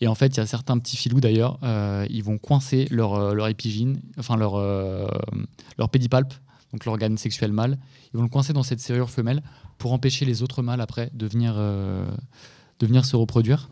Et 0.00 0.06
en 0.06 0.14
fait, 0.14 0.28
il 0.28 0.36
y 0.36 0.40
a 0.40 0.46
certains 0.46 0.78
petits 0.78 0.96
filous 0.96 1.20
d'ailleurs, 1.20 1.58
euh, 1.62 2.06
ils 2.10 2.22
vont 2.22 2.36
coincer 2.36 2.86
leur, 2.90 3.14
euh, 3.14 3.34
leur 3.34 3.48
épigine, 3.48 4.00
enfin 4.18 4.36
leur, 4.36 4.56
leur 5.78 5.88
pédipalpe, 5.88 6.34
donc 6.72 6.84
l'organe 6.84 7.18
sexuel 7.18 7.52
mâle, 7.52 7.78
ils 8.12 8.16
vont 8.16 8.22
le 8.22 8.28
coincer 8.28 8.52
dans 8.52 8.62
cette 8.62 8.80
serrure 8.80 9.10
femelle 9.10 9.42
pour 9.78 9.92
empêcher 9.92 10.24
les 10.24 10.42
autres 10.42 10.62
mâles 10.62 10.80
après 10.80 11.10
de 11.12 11.26
venir, 11.26 11.54
euh, 11.56 12.06
de 12.78 12.86
venir 12.86 13.04
se 13.04 13.16
reproduire. 13.16 13.68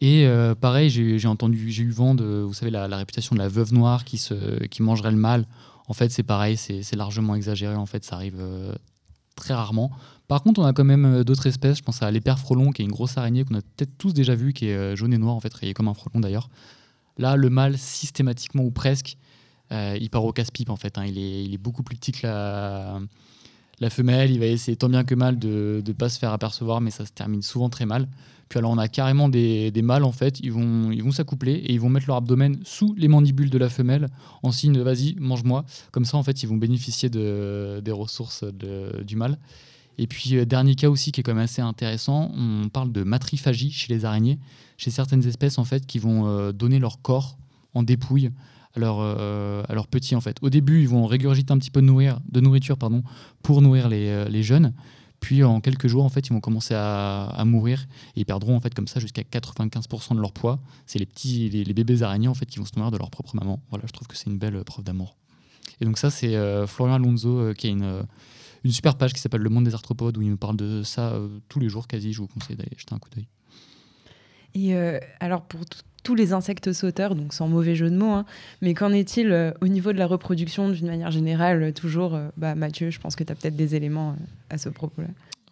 Et 0.00 0.26
euh, 0.26 0.54
pareil, 0.54 0.90
j'ai 0.90 1.26
entendu, 1.26 1.70
j'ai 1.72 1.82
eu 1.82 1.90
vent 1.90 2.14
de, 2.14 2.44
vous 2.46 2.54
savez, 2.54 2.70
la, 2.70 2.86
réputation 2.96 3.34
de 3.34 3.40
la 3.40 3.48
veuve 3.48 3.72
noire 3.72 4.04
qui, 4.04 4.18
se, 4.18 4.64
qui 4.66 4.82
mangerait 4.82 5.10
le 5.10 5.16
mâle. 5.16 5.46
En 5.88 5.94
fait, 5.94 6.12
c'est 6.12 6.22
pareil, 6.22 6.56
c'est 6.56 6.96
largement 6.96 7.34
exagéré. 7.34 7.74
En 7.74 7.86
fait, 7.86 8.04
ça 8.04 8.14
arrive 8.16 8.36
euh, 8.38 8.74
très 9.34 9.54
rarement. 9.54 9.90
Par 10.28 10.42
contre, 10.42 10.60
on 10.60 10.64
a 10.66 10.72
quand 10.72 10.84
même 10.84 11.24
d'autres 11.24 11.46
espèces. 11.46 11.78
Je 11.78 11.82
pense 11.82 12.02
à 12.02 12.10
l'épère 12.10 12.38
frelon, 12.38 12.70
qui 12.70 12.82
est 12.82 12.84
une 12.84 12.92
grosse 12.92 13.16
araignée 13.16 13.44
qu'on 13.44 13.54
a 13.54 13.62
peut-être 13.62 13.96
tous 13.96 14.12
déjà 14.12 14.34
vu, 14.34 14.52
qui 14.52 14.68
est 14.68 14.94
jaune 14.94 15.14
et 15.14 15.18
noir, 15.18 15.34
en 15.34 15.40
fait, 15.40 15.52
rayé 15.54 15.72
comme 15.72 15.88
un 15.88 15.94
frelon 15.94 16.20
d'ailleurs. 16.20 16.50
Là, 17.16 17.34
le 17.34 17.48
mâle, 17.48 17.78
systématiquement 17.78 18.62
ou 18.62 18.70
presque, 18.70 19.16
il 19.70 20.08
part 20.10 20.24
au 20.24 20.32
casse-pipe, 20.32 20.70
en 20.70 20.76
fait. 20.76 20.98
Hein. 20.98 21.06
Il, 21.06 21.18
est, 21.54 21.58
beaucoup 21.58 21.82
plus 21.82 21.96
petit 21.96 22.12
que 22.12 22.26
la, 22.26 23.00
la 23.80 23.90
femelle, 23.90 24.30
il 24.30 24.38
va 24.38 24.46
essayer 24.46 24.76
tant 24.76 24.88
bien 24.88 25.04
que 25.04 25.14
mal 25.14 25.38
de 25.38 25.82
ne 25.86 25.92
pas 25.92 26.08
se 26.08 26.18
faire 26.18 26.32
apercevoir, 26.32 26.80
mais 26.80 26.90
ça 26.90 27.06
se 27.06 27.12
termine 27.12 27.42
souvent 27.42 27.68
très 27.68 27.86
mal. 27.86 28.08
Puis 28.48 28.58
alors 28.58 28.70
on 28.70 28.78
a 28.78 28.88
carrément 28.88 29.28
des, 29.28 29.72
mâles 29.82 30.04
en 30.04 30.12
fait, 30.12 30.40
ils 30.40 30.52
vont 30.52 30.90
ils 30.90 31.02
vont 31.02 31.12
s'accoupler 31.12 31.52
et 31.52 31.72
ils 31.72 31.80
vont 31.80 31.90
mettre 31.90 32.06
leur 32.06 32.16
abdomen 32.16 32.58
sous 32.64 32.94
les 32.96 33.08
mandibules 33.08 33.50
de 33.50 33.58
la 33.58 33.68
femelle 33.68 34.08
en 34.42 34.52
signe 34.52 34.72
de 34.72 34.80
vas-y 34.80 35.16
mange-moi. 35.18 35.64
Comme 35.92 36.04
ça 36.04 36.16
en 36.16 36.22
fait 36.22 36.42
ils 36.42 36.46
vont 36.46 36.56
bénéficier 36.56 37.10
de, 37.10 37.80
des 37.84 37.92
ressources 37.92 38.44
du 38.44 39.16
mâle. 39.16 39.38
Et 39.98 40.06
puis 40.06 40.36
euh, 40.36 40.44
dernier 40.44 40.76
cas 40.76 40.88
aussi 40.88 41.12
qui 41.12 41.20
est 41.20 41.22
quand 41.22 41.34
même 41.34 41.44
assez 41.44 41.60
intéressant, 41.60 42.30
on 42.34 42.68
parle 42.68 42.92
de 42.92 43.02
matriphagie 43.02 43.72
chez 43.72 43.92
les 43.92 44.04
araignées, 44.04 44.38
chez 44.76 44.90
certaines 44.90 45.26
espèces 45.26 45.58
en 45.58 45.64
fait 45.64 45.86
qui 45.86 45.98
vont 45.98 46.26
euh, 46.26 46.52
donner 46.52 46.78
leur 46.78 47.02
corps 47.02 47.36
en 47.74 47.82
dépouille 47.82 48.30
à 48.76 48.80
leurs 48.80 48.98
euh, 49.00 49.82
petits 49.90 50.14
en 50.14 50.20
fait. 50.20 50.36
Au 50.42 50.50
début, 50.50 50.80
ils 50.80 50.88
vont 50.88 51.06
régurgiter 51.06 51.52
un 51.52 51.58
petit 51.58 51.70
peu 51.70 51.80
de, 51.80 51.86
nourrir, 51.86 52.20
de 52.28 52.40
nourriture 52.40 52.76
pardon, 52.76 53.02
pour 53.42 53.62
nourrir 53.62 53.88
les, 53.88 54.08
euh, 54.08 54.28
les, 54.28 54.42
jeunes. 54.42 54.74
Puis 55.20 55.42
en 55.42 55.60
quelques 55.60 55.88
jours, 55.88 56.04
en 56.04 56.08
fait, 56.08 56.28
ils 56.28 56.32
vont 56.32 56.40
commencer 56.40 56.74
à, 56.76 57.42
mourir 57.44 57.86
et 58.14 58.20
ils 58.20 58.24
perdront 58.24 58.56
en 58.56 58.60
fait 58.60 58.72
comme 58.72 58.86
ça 58.86 59.00
jusqu'à 59.00 59.22
95% 59.22 60.14
de 60.14 60.20
leur 60.20 60.32
poids. 60.32 60.60
C'est 60.86 60.98
les 60.98 61.06
petits, 61.06 61.48
les, 61.48 61.74
bébés 61.74 62.02
araignées 62.02 62.28
en 62.28 62.34
fait 62.34 62.46
qui 62.46 62.58
vont 62.58 62.64
se 62.64 62.72
nourrir 62.76 62.92
de 62.92 62.98
leur 62.98 63.10
propre 63.10 63.34
maman. 63.34 63.60
Voilà, 63.70 63.84
je 63.86 63.92
trouve 63.92 64.06
que 64.06 64.16
c'est 64.16 64.30
une 64.30 64.38
belle 64.38 64.62
preuve 64.64 64.84
d'amour. 64.84 65.16
Et 65.80 65.84
donc 65.84 65.98
ça, 65.98 66.10
c'est 66.10 66.36
euh, 66.36 66.66
Florian 66.66 66.94
Alonso 66.94 67.52
qui 67.54 67.66
a 67.66 67.70
une, 67.70 68.04
une 68.62 68.70
super 68.70 68.96
page 68.96 69.12
qui 69.12 69.20
s'appelle 69.20 69.42
Le 69.42 69.50
Monde 69.50 69.64
des 69.64 69.74
arthropodes 69.74 70.16
où 70.16 70.22
il 70.22 70.30
me 70.30 70.36
parle 70.36 70.56
de 70.56 70.84
ça 70.84 71.20
tous 71.48 71.58
les 71.58 71.68
jours 71.68 71.88
quasi. 71.88 72.12
Je 72.12 72.20
vous 72.20 72.28
conseille 72.28 72.56
d'aller 72.56 72.76
jeter 72.76 72.94
un 72.94 72.98
coup 72.98 73.10
d'œil. 73.10 73.26
Et 74.54 74.74
alors 75.20 75.42
pour 75.42 75.60
tous 76.08 76.14
les 76.14 76.32
insectes 76.32 76.72
sauteurs, 76.72 77.14
donc 77.14 77.34
sans 77.34 77.48
mauvais 77.48 77.74
jeu 77.74 77.90
de 77.90 77.94
mots. 77.94 78.12
Hein. 78.12 78.24
Mais 78.62 78.72
qu'en 78.72 78.94
est-il 78.94 79.30
euh, 79.30 79.52
au 79.60 79.68
niveau 79.68 79.92
de 79.92 79.98
la 79.98 80.06
reproduction 80.06 80.70
d'une 80.70 80.86
manière 80.86 81.10
générale 81.10 81.62
euh, 81.62 81.70
Toujours, 81.70 82.14
euh, 82.14 82.30
bah, 82.38 82.54
Mathieu, 82.54 82.88
je 82.88 82.98
pense 82.98 83.14
que 83.14 83.24
tu 83.24 83.30
as 83.30 83.34
peut-être 83.34 83.56
des 83.56 83.74
éléments 83.74 84.16
à 84.48 84.56
ce 84.56 84.70
propos-là. 84.70 85.08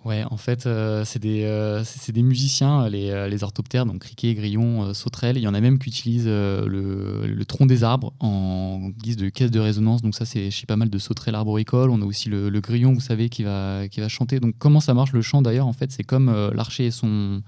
Ouais, 0.07 0.25
en 0.31 0.39
fait, 0.39 0.67
c'est 1.05 1.19
des, 1.19 2.23
musiciens, 2.23 2.89
les, 2.89 3.29
les, 3.29 3.45
orthoptères, 3.45 3.85
donc 3.85 3.99
criquets, 3.99 4.35
grillons, 4.35 4.95
sauterelles. 4.95 5.37
Il 5.37 5.43
y 5.43 5.49
en 5.49 5.53
a 5.53 5.61
même 5.61 5.79
qui 5.79 5.91
utilisent 5.91 6.29
le, 6.29 7.45
tronc 7.47 7.67
des 7.67 7.85
arbres 7.85 8.15
en 8.21 8.93
guise 9.03 9.17
de 9.17 9.29
caisse 9.29 9.51
de 9.51 9.59
résonance. 9.59 10.01
Donc 10.01 10.15
ça, 10.15 10.25
c'est 10.25 10.51
chez 10.53 10.65
pas 10.65 10.77
mal 10.77 10.89
de 10.91 10.99
sauterelles 10.99 11.35
arboricoles. 11.35 11.91
On 11.91 12.01
a 12.01 12.05
aussi 12.05 12.29
le, 12.29 12.61
grillon, 12.61 12.93
vous 12.93 13.01
savez, 13.01 13.29
qui 13.29 13.43
va, 13.43 13.83
chanter. 14.09 14.39
Donc 14.39 14.55
comment 14.59 14.81
ça 14.81 14.95
marche 14.95 15.13
le 15.13 15.23
chant 15.23 15.43
d'ailleurs 15.43 15.67
En 15.67 15.75
fait, 15.75 15.91
c'est 15.91 16.05
comme 16.05 16.33
l'archer 16.55 16.87
et 16.87 16.91
son 16.93 17.43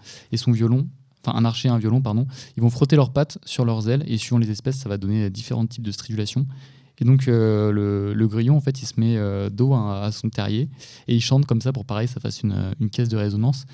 violon 0.48 0.88
un 1.34 1.44
archer 1.44 1.68
et 1.68 1.70
un 1.70 1.78
violon, 1.78 2.00
pardon, 2.00 2.26
ils 2.56 2.62
vont 2.62 2.70
frotter 2.70 2.96
leurs 2.96 3.12
pattes 3.12 3.38
sur 3.44 3.64
leurs 3.64 3.88
ailes 3.88 4.04
et 4.06 4.16
suivant 4.18 4.38
les 4.38 4.50
espèces, 4.50 4.76
ça 4.76 4.88
va 4.88 4.98
donner 4.98 5.30
différents 5.30 5.66
types 5.66 5.82
de 5.82 5.92
stridulation. 5.92 6.46
Et 7.00 7.04
donc 7.04 7.26
le, 7.26 8.12
le, 8.12 8.28
grillon, 8.28 8.56
en 8.56 8.60
fait, 8.60 8.82
il 8.82 8.86
se 8.86 8.98
met 8.98 9.16
dos 9.50 9.72
à, 9.72 10.10
son 10.10 10.30
terrier 10.30 10.68
et 11.06 11.14
il 11.14 11.20
chante 11.20 11.46
comme 11.46 11.60
ça 11.60 11.72
pour 11.72 11.84
pareil, 11.84 12.08
ça 12.08 12.18
fasse 12.18 12.42
une, 12.42 12.72
une 12.80 12.90
caisse 12.90 13.08
de 13.08 13.16
résonance. 13.16 13.66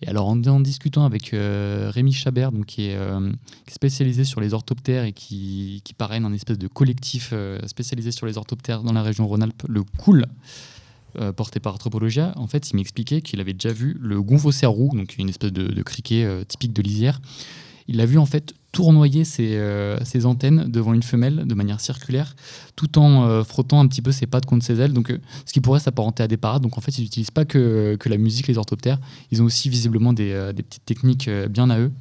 Et 0.00 0.08
alors 0.08 0.26
en, 0.26 0.36
discutant 0.58 1.04
avec 1.04 1.30
Rémi 1.32 2.12
Chabert, 2.12 2.50
donc, 2.50 2.66
qui, 2.66 2.86
est, 2.86 2.98
spécialisé 3.70 4.24
sur 4.24 4.40
les 4.40 4.52
orthoptères 4.52 5.04
et 5.04 5.12
qui, 5.12 5.80
qui 5.84 5.94
parraine 5.94 6.24
un 6.24 6.32
espèce 6.32 6.58
de 6.58 6.66
collectif 6.66 7.32
spécialisé 7.66 8.10
sur 8.10 8.26
les 8.26 8.36
orthoptères 8.36 8.82
dans 8.82 8.92
la 8.92 9.02
région 9.02 9.28
Rhône-Alpes, 9.28 9.62
le 9.68 9.84
COOL, 9.84 10.26
euh, 11.18 11.32
porté 11.32 11.60
par 11.60 11.74
Anthropologia, 11.74 12.32
en 12.36 12.46
fait, 12.46 12.70
il 12.70 12.76
m'expliquait 12.76 13.20
qu'il 13.20 13.40
avait 13.40 13.52
déjà 13.52 13.72
vu 13.72 13.98
le 14.00 14.22
gonfo-cerrou, 14.22 14.96
donc 14.96 15.16
une 15.18 15.28
espèce 15.28 15.52
de, 15.52 15.82
criquet 15.82 16.24
euh, 16.24 16.42
typique 16.44 16.72
de 16.72 16.80
lisière. 16.80 17.20
Il 17.86 17.96
l'a 17.96 18.06
vu 18.06 18.16
en 18.16 18.24
fait 18.24 18.54
tournoyer 18.70 19.24
euh, 19.40 19.98
ses, 20.04 20.24
antennes 20.24 20.70
devant 20.70 20.94
une 20.94 21.02
femelle 21.02 21.46
de 21.46 21.54
manière 21.54 21.80
circulaire, 21.80 22.34
tout 22.76 22.98
en 22.98 23.44
frottant 23.44 23.80
un 23.80 23.86
petit 23.86 24.00
peu 24.00 24.12
ses 24.12 24.26
pattes 24.26 24.46
contre 24.46 24.64
ses 24.64 24.80
ailes. 24.80 24.94
Donc, 24.94 25.12
ce 25.44 25.52
qui 25.52 25.60
pourrait 25.60 25.80
s'apparenter 25.80 26.22
à 26.22 26.28
des 26.28 26.38
parades. 26.38 26.62
Donc, 26.62 26.78
en 26.78 26.80
fait, 26.80 26.96
ils 26.96 27.02
n'utilisent 27.02 27.30
pas 27.30 27.44
que, 27.44 27.98
la 28.06 28.16
musique, 28.16 28.46
les 28.46 28.56
orthoptères. 28.56 28.98
Ils 29.30 29.42
ont 29.42 29.44
aussi 29.44 29.68
visiblement 29.68 30.14
des, 30.14 30.32
petites 30.56 30.86
techniques 30.86 31.28
bien 31.50 31.68
à 31.68 31.78
eux. 31.78 31.92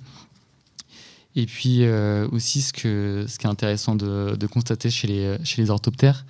Et 1.36 1.46
puis 1.46 1.86
aussi, 2.32 2.62
ce 2.62 2.72
qui 2.72 2.88
est 2.88 3.50
intéressant 3.50 3.96
de, 3.96 4.48
constater 4.48 4.90
chez 4.90 5.08
les, 5.08 5.38
chez 5.44 5.62
les 5.62 5.70
orthoptères, 5.72 6.24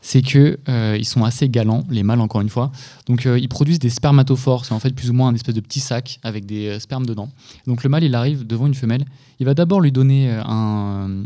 c'est 0.00 0.22
que 0.22 0.58
euh, 0.68 0.96
ils 0.98 1.04
sont 1.04 1.24
assez 1.24 1.48
galants, 1.48 1.84
les 1.90 2.02
mâles 2.02 2.20
encore 2.20 2.40
une 2.40 2.48
fois. 2.48 2.72
Donc 3.06 3.26
euh, 3.26 3.38
ils 3.38 3.48
produisent 3.48 3.78
des 3.78 3.90
spermatophores, 3.90 4.64
c'est 4.64 4.74
en 4.74 4.80
fait 4.80 4.94
plus 4.94 5.10
ou 5.10 5.12
moins 5.12 5.28
un 5.28 5.34
espèce 5.34 5.54
de 5.54 5.60
petit 5.60 5.80
sac 5.80 6.18
avec 6.22 6.46
des 6.46 6.68
euh, 6.68 6.78
spermes 6.78 7.06
dedans. 7.06 7.30
Donc 7.66 7.82
le 7.82 7.90
mâle, 7.90 8.04
il 8.04 8.14
arrive 8.14 8.46
devant 8.46 8.66
une 8.66 8.74
femelle, 8.74 9.04
il 9.38 9.46
va 9.46 9.54
d'abord 9.54 9.80
lui 9.80 9.92
donner 9.92 10.30
un, 10.30 11.24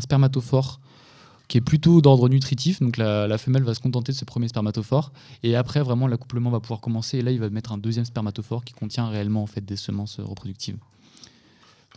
spermatophore 0.00 0.80
qui 1.48 1.58
est 1.58 1.60
plutôt 1.60 2.00
d'ordre 2.00 2.28
nutritif, 2.28 2.80
donc 2.80 2.96
la, 2.96 3.26
la, 3.26 3.36
femelle 3.36 3.64
va 3.64 3.74
se 3.74 3.80
contenter 3.80 4.12
de 4.12 4.16
ce 4.16 4.24
premier 4.24 4.46
spermatophore, 4.46 5.12
et 5.42 5.56
après 5.56 5.82
vraiment 5.82 6.06
l'accouplement 6.06 6.48
va 6.48 6.60
pouvoir 6.60 6.80
commencer, 6.80 7.18
et 7.18 7.22
là 7.22 7.32
il 7.32 7.40
va 7.40 7.50
mettre 7.50 7.72
un 7.72 7.78
deuxième 7.78 8.04
spermatophore 8.04 8.64
qui 8.64 8.72
contient 8.72 9.08
réellement 9.08 9.42
en 9.42 9.46
fait 9.46 9.64
des 9.64 9.74
semences 9.74 10.20
reproductives. 10.20 10.76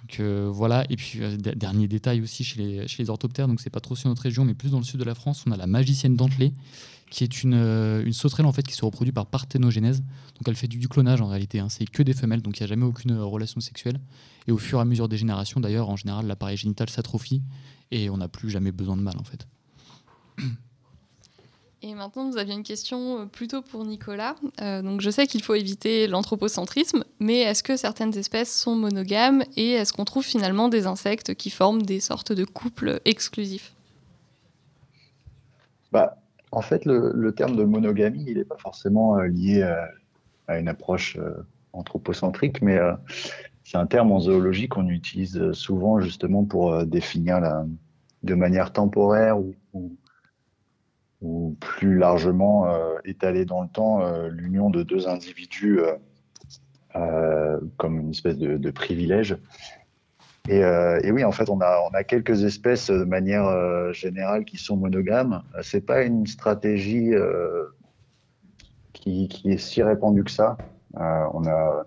Donc 0.03 0.19
euh, 0.19 0.49
voilà, 0.51 0.85
et 0.89 0.97
puis 0.97 1.19
euh, 1.21 1.37
dernier 1.37 1.87
détail 1.87 2.21
aussi 2.21 2.43
chez 2.43 2.61
les, 2.61 2.87
chez 2.89 3.01
les 3.01 3.09
orthoptères, 3.09 3.47
donc 3.47 3.61
c'est 3.61 3.69
pas 3.69 3.79
trop 3.79 3.95
sur 3.95 4.09
notre 4.09 4.21
région, 4.21 4.43
mais 4.43 4.53
plus 4.53 4.71
dans 4.71 4.79
le 4.79 4.83
sud 4.83 4.99
de 4.99 5.05
la 5.05 5.15
France, 5.15 5.45
on 5.47 5.51
a 5.51 5.57
la 5.57 5.65
magicienne 5.65 6.17
dentelée, 6.17 6.53
qui 7.09 7.23
est 7.23 7.41
une, 7.41 7.53
euh, 7.53 8.03
une 8.05 8.11
sauterelle 8.11 8.45
en 8.45 8.51
fait 8.51 8.63
qui 8.63 8.73
se 8.73 8.83
reproduit 8.83 9.13
par 9.13 9.27
parthénogenèse. 9.27 10.01
Donc 10.01 10.47
elle 10.47 10.55
fait 10.55 10.67
du, 10.67 10.89
clonage 10.89 11.21
en 11.21 11.27
réalité, 11.27 11.59
hein. 11.59 11.69
c'est 11.69 11.89
que 11.89 12.03
des 12.03 12.13
femelles, 12.13 12.41
donc 12.41 12.59
il 12.59 12.63
n'y 12.63 12.65
a 12.65 12.67
jamais 12.67 12.85
aucune 12.85 13.17
relation 13.17 13.61
sexuelle. 13.61 14.01
Et 14.47 14.51
au 14.51 14.57
fur 14.57 14.79
et 14.79 14.81
à 14.81 14.85
mesure 14.85 15.07
des 15.07 15.17
générations, 15.17 15.61
d'ailleurs, 15.61 15.87
en 15.87 15.95
général, 15.95 16.27
l'appareil 16.27 16.57
génital 16.57 16.89
s'atrophie 16.89 17.41
et 17.91 18.09
on 18.09 18.17
n'a 18.17 18.27
plus 18.27 18.49
jamais 18.49 18.73
besoin 18.73 18.97
de 18.97 19.03
mâle 19.03 19.17
en 19.17 19.23
fait. 19.23 19.47
Et 21.85 21.95
maintenant, 21.95 22.29
vous 22.29 22.37
aviez 22.37 22.53
une 22.53 22.63
question 22.63 23.19
euh, 23.19 23.25
plutôt 23.25 23.61
pour 23.61 23.83
Nicolas. 23.83 24.35
Euh, 24.61 24.81
donc, 24.81 25.01
je 25.01 25.09
sais 25.09 25.27
qu'il 25.27 25.43
faut 25.43 25.53
éviter 25.53 26.07
l'anthropocentrisme, 26.07 27.03
mais 27.19 27.39
est-ce 27.41 27.61
que 27.61 27.75
certaines 27.75 28.17
espèces 28.17 28.57
sont 28.57 28.75
monogames 28.75 29.43
et 29.57 29.71
est-ce 29.71 29.91
qu'on 29.91 30.05
trouve 30.05 30.23
finalement 30.23 30.69
des 30.69 30.87
insectes 30.87 31.35
qui 31.35 31.49
forment 31.49 31.81
des 31.81 31.99
sortes 31.99 32.31
de 32.31 32.45
couples 32.45 33.01
exclusifs? 33.03 33.73
Bah, 35.91 36.15
En 36.53 36.61
fait, 36.61 36.85
le, 36.85 37.33
terme 37.35 37.57
de 37.57 37.65
monogamie, 37.65 38.23
il 38.27 38.37
n'est 38.37 38.45
pas 38.45 38.57
forcément 38.57 39.17
euh, 39.17 39.27
lié 39.27 39.63
à, 40.47 40.57
une 40.57 40.69
approche 40.69 41.17
anthropocentrique, 41.71 42.61
mais 42.61 42.77
c'est 43.63 43.77
un 43.77 43.87
terme 43.87 44.11
en 44.11 44.19
zoologie 44.19 44.67
qu'on 44.67 44.89
utilise 44.89 45.53
souvent 45.53 46.01
justement 46.01 46.43
pour 46.43 46.85
définir 46.85 47.41
de 48.23 48.35
manière 48.35 48.73
temporaire 48.73 49.39
ou 49.39 49.55
plus 51.59 51.97
largement 51.97 52.67
euh, 52.67 52.95
étaler 53.05 53.45
dans 53.45 53.61
le 53.61 53.69
temps 53.69 54.01
euh, 54.01 54.29
l'union 54.29 54.69
de 54.69 54.83
deux 54.83 55.07
individus 55.07 55.79
euh, 56.95 57.59
comme 57.77 57.99
une 57.99 58.11
espèce 58.11 58.37
de, 58.37 58.71
privilège. 58.71 59.37
Et, 60.49 60.61
oui, 61.11 61.23
en 61.23 61.31
fait, 61.31 61.49
on 61.49 61.61
a, 61.61 62.03
quelques 62.03 62.43
espèces 62.43 62.91
de 62.91 63.05
manière 63.05 63.93
générale 63.93 64.43
qui 64.43 64.57
sont 64.57 64.75
monogames. 64.75 65.41
C'est 65.61 65.85
pas 65.85 66.03
une 66.03 66.27
stratégie 66.27 67.13
qui, 68.91 69.29
est 69.45 69.57
si 69.57 69.81
répandue 69.81 70.25
que 70.25 70.31
ça. 70.31 70.57
on 70.93 71.47
a 71.47 71.85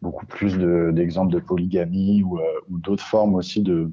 beaucoup 0.00 0.26
plus 0.26 0.56
d'exemples 0.94 1.34
de, 1.34 1.40
polygamie 1.40 2.22
ou, 2.22 2.38
d'autres 2.68 3.04
formes 3.04 3.34
aussi 3.34 3.62
de 3.62 3.90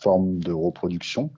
formes 0.00 0.38
de 0.38 0.52
reproduction. 0.52 1.30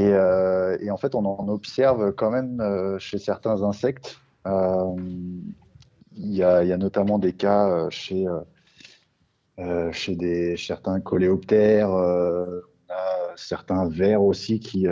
Euh, 0.00 0.76
et, 0.80 0.90
en 0.90 0.96
fait, 0.96 1.14
on 1.14 1.24
en 1.24 1.48
observe 1.48 2.12
quand 2.12 2.30
même 2.30 2.60
euh, 2.60 2.98
chez 2.98 3.18
certains 3.18 3.62
insectes. 3.62 4.20
Euh, 4.46 4.94
il 6.16 6.34
y, 6.34 6.42
a 6.42 6.76
notamment 6.76 7.18
des 7.20 7.32
cas 7.32 7.88
chez, 7.90 8.26
chez 9.92 10.16
des, 10.16 10.56
certains 10.56 10.98
coléoptères, 10.98 11.90
certains 13.36 13.88
vers 13.88 14.20
aussi 14.20 14.58
qui, 14.58 14.88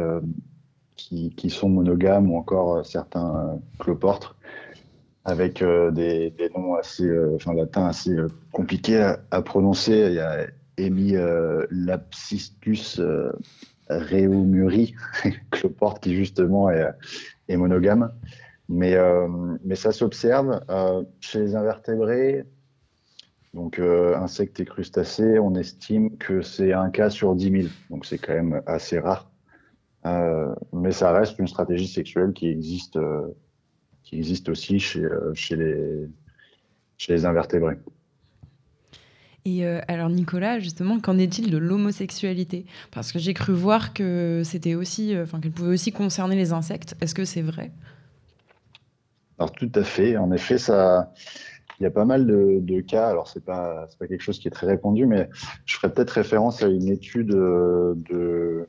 qui, 0.95 1.51
sont 1.51 1.69
monogames 1.69 2.31
ou 2.31 2.37
encore 2.37 2.87
certains 2.87 3.59
cloportes 3.81 4.37
avec 5.25 5.65
des, 5.65 6.33
noms 6.57 6.77
assez, 6.77 7.11
enfin, 7.35 7.55
latins 7.55 7.87
assez 7.87 8.17
compliqués 8.53 9.15
à, 9.33 9.43
prononcer. 9.43 10.07
Il 10.09 10.15
y 10.15 10.21
a 10.21 10.47
Emi 10.77 11.17
Lapsiscus 13.89 14.11
Réumuri, 14.11 14.95
cloporte 15.51 16.01
qui 16.03 16.15
justement 16.17 16.71
est, 16.71 17.57
monogame. 17.57 18.13
Mais, 18.69 18.95
euh, 18.95 19.29
mais 19.65 19.77
ça 19.77 19.93
s'observe 19.93 20.61
euh, 20.71 21.05
chez 21.21 21.39
les 21.39 21.55
invertébrés, 21.55 22.45
donc 23.55 23.79
euh, 23.79 24.17
insectes 24.17 24.59
et 24.59 24.65
crustacés, 24.65 25.39
on 25.39 25.55
estime 25.55 26.17
que 26.19 26.43
c'est 26.43 26.73
un 26.73 26.91
cas 26.91 27.09
sur 27.09 27.37
10 27.37 27.63
000, 27.63 27.69
donc 27.91 28.05
c'est 28.05 28.19
quand 28.19 28.35
même 28.35 28.61
assez 28.67 28.99
rare. 28.99 29.31
mais 30.73 30.91
ça 30.91 31.13
reste 31.13 31.39
une 31.39 31.47
stratégie 31.47 31.87
sexuelle 31.87 32.33
qui 32.33 32.49
existe, 32.49 32.99
qui 34.03 34.17
existe 34.17 34.49
aussi 34.49 34.81
chez 34.81 35.57
les 35.57 37.25
invertébrés. 37.25 37.79
Et 39.47 39.65
euh, 39.65 39.81
alors 39.87 40.11
Nicolas, 40.11 40.59
justement, 40.59 40.99
qu'en 40.99 41.19
est-il 41.19 41.53
de 41.53 41.57
l'homosexualité? 41.57 42.67
Parce 42.91 43.13
que 43.13 43.21
j'ai 43.21 43.33
cru 43.33 43.53
voir 43.53 43.95
que 43.95 44.43
c'était 44.45 44.75
aussi, 44.75 45.15
euh, 45.15 45.23
enfin 45.23 45.39
qu'elle 45.39 45.53
pouvait 45.53 45.73
aussi 45.73 45.93
concerner 45.93 46.35
les 46.35 46.53
insectes. 46.53 46.97
Est-ce 47.01 47.15
que 47.15 47.25
c'est 47.25 47.43
vrai? 47.43 47.71
Alors 49.39 49.53
tout 49.53 49.71
à 49.77 49.85
fait. 49.85 50.17
En 50.17 50.33
effet, 50.33 50.59
ça, 50.59 51.13
il 51.79 51.85
y 51.85 51.87
a 51.87 51.93
pas 51.93 52.05
mal 52.05 52.27
de, 52.27 52.81
cas. 52.81 53.07
Alors 53.07 53.29
c'est 53.29 53.45
pas, 53.45 53.87
pas 54.01 54.09
quelque 54.09 54.21
chose 54.21 54.41
qui 54.41 54.49
est 54.49 54.51
très 54.51 54.67
répandu, 54.67 55.07
mais 55.07 55.31
je 55.65 55.77
ferais 55.77 55.93
peut-être 55.93 56.11
référence 56.11 56.65
à 56.65 56.67
une 56.67 56.89
étude 56.89 57.31
euh, 57.31 57.95
de 58.11 58.67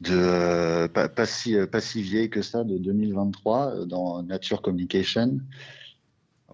de 0.00 0.88
pas, 0.88 1.24
si, 1.24 1.56
pas 1.70 1.80
si 1.80 2.02
vieille 2.02 2.28
que 2.28 2.42
ça, 2.42 2.64
de 2.64 2.76
2023, 2.76 3.86
dans 3.86 4.22
Nature 4.24 4.60
Communication, 4.60 5.38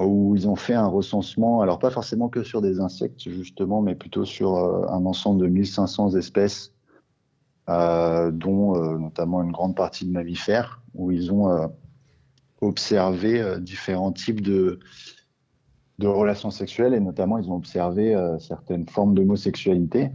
où 0.07 0.35
ils 0.37 0.49
ont 0.49 0.57
fait 0.57 0.75
un 0.75 0.87
recensement, 0.87 1.61
alors 1.61 1.78
pas 1.78 1.90
forcément 1.90 2.28
que 2.28 2.42
sur 2.42 2.62
des 2.62 2.80
insectes 2.80 3.28
justement, 3.28 3.83
mais 3.83 3.95
plutôt 3.95 4.25
sur 4.25 4.57
euh, 4.57 4.87
un 4.88 5.04
ensemble 5.04 5.42
de 5.42 5.47
1500 5.47 6.16
espèces, 6.16 6.73
euh, 7.69 8.30
dont 8.30 8.76
euh, 8.76 8.99
notamment 8.99 9.42
une 9.42 9.52
grande 9.52 9.76
partie 9.76 10.07
de 10.07 10.12
mammifères, 10.12 10.83
où 10.95 11.11
ils 11.11 11.33
ont 11.33 11.71
observé 12.61 13.42
différents 13.61 14.12
types 14.12 14.40
de, 14.40 14.80
relations 16.02 16.50
sexuelles 16.50 16.95
et 16.95 17.00
notamment 17.00 17.38
ils 17.38 17.50
ont 17.50 17.57
observé 17.57 18.16
certaines 18.40 18.88
formes 18.88 19.14
d'homosexualité. 19.14 20.11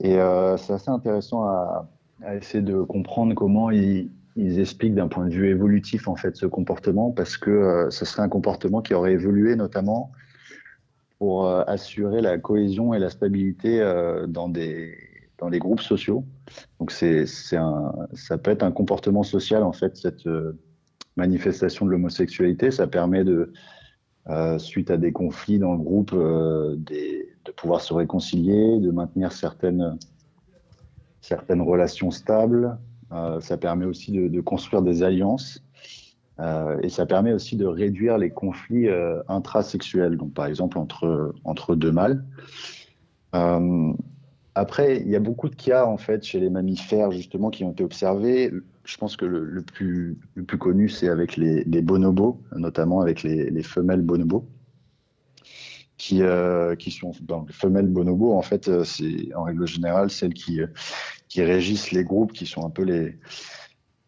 Et 0.00 0.18
c'est 0.58 0.72
assez 0.72 0.90
intéressant 0.90 1.44
à, 1.44 1.88
essayer 2.34 2.62
de 2.62 2.82
comprendre 2.82 3.34
comment 3.34 3.70
ils, 3.70 4.10
ils 4.36 4.60
expliquent 4.60 4.94
d'un 4.94 5.08
point 5.08 5.26
de 5.26 5.34
vue 5.34 5.48
évolutif 5.48 6.08
en 6.08 6.16
fait 6.16 6.36
ce 6.36 6.46
comportement 6.46 7.10
parce 7.10 7.36
que 7.36 7.50
euh, 7.50 7.90
ce 7.90 8.04
serait 8.04 8.22
un 8.22 8.28
comportement 8.28 8.80
qui 8.80 8.94
aurait 8.94 9.12
évolué 9.12 9.56
notamment 9.56 10.12
pour 11.18 11.46
euh, 11.46 11.62
assurer 11.66 12.20
la 12.20 12.38
cohésion 12.38 12.94
et 12.94 12.98
la 12.98 13.10
stabilité 13.10 13.80
euh, 13.80 14.26
dans 14.26 14.48
des 14.48 14.96
dans 15.38 15.48
les 15.48 15.58
groupes 15.58 15.80
sociaux. 15.80 16.24
Donc 16.78 16.90
c'est 16.90 17.24
ça 17.26 18.38
peut 18.42 18.50
être 18.50 18.62
un 18.62 18.72
comportement 18.72 19.22
social 19.22 19.62
en 19.62 19.72
fait 19.72 19.96
cette 19.96 20.28
manifestation 21.16 21.86
de 21.86 21.90
l'homosexualité. 21.90 22.70
Ça 22.70 22.86
permet 22.86 23.24
de 23.24 23.50
suite 24.58 24.90
à 24.90 24.98
des 24.98 25.12
conflits 25.12 25.58
dans 25.58 25.72
le 25.72 25.78
groupe 25.78 26.14
de 26.14 27.52
pouvoir 27.56 27.80
se 27.80 27.94
réconcilier, 27.94 28.78
de 28.80 28.90
maintenir 28.90 29.32
certaines 29.32 29.98
certaines 31.20 31.62
relations 31.62 32.10
stables, 32.10 32.66
euh, 32.66 32.89
ça 33.40 33.56
permet 33.56 33.84
aussi 33.84 34.12
de, 34.12 34.40
construire 34.40 34.82
des 34.82 35.02
alliances 35.02 35.62
euh, 36.40 36.78
et 36.82 36.88
ça 36.88 37.06
permet 37.06 37.32
aussi 37.32 37.56
de 37.56 37.66
réduire 37.66 38.16
les 38.16 38.30
conflits 38.30 38.88
euh, 38.88 39.22
intrasexuels, 39.28 40.16
donc 40.16 40.32
par 40.32 40.46
exemple 40.46 40.78
entre, 40.78 41.34
entre 41.44 41.74
deux 41.74 41.92
mâles. 41.92 42.24
après, 44.54 45.00
il 45.00 45.08
y 45.08 45.16
a 45.16 45.20
beaucoup 45.20 45.48
de 45.48 45.54
cas 45.54 45.84
en 45.84 45.98
fait 45.98 46.24
chez 46.24 46.40
les 46.40 46.50
mammifères 46.50 47.10
justement 47.10 47.50
qui 47.50 47.64
ont 47.64 47.72
été 47.72 47.84
observés. 47.84 48.52
Je 48.84 48.96
pense 48.96 49.16
que 49.16 49.26
le, 49.26 49.62
plus, 49.62 50.18
le 50.34 50.42
plus 50.42 50.58
connu, 50.58 50.88
c'est 50.88 51.08
avec 51.08 51.36
les, 51.36 51.64
bonobos, 51.82 52.40
notamment 52.56 53.00
avec 53.00 53.22
les, 53.22 53.62
femelles 53.62 54.02
bonobos, 54.02 54.48
qui, 55.98 56.22
euh, 56.22 56.74
qui 56.74 56.90
sont 56.90 57.12
donc 57.20 57.48
les 57.48 57.54
femelles 57.54 57.86
bonobos. 57.86 58.32
En 58.32 58.42
fait, 58.42 58.68
euh, 58.68 58.82
c'est 58.82 59.32
en 59.34 59.44
règle 59.44 59.66
générale 59.66 60.10
celles 60.10 60.34
qui, 60.34 60.60
qui 61.30 61.42
régissent 61.42 61.92
les 61.92 62.04
groupes, 62.04 62.32
qui 62.32 62.44
sont 62.44 62.66
un 62.66 62.70
peu 62.70 62.82
les 62.82 63.16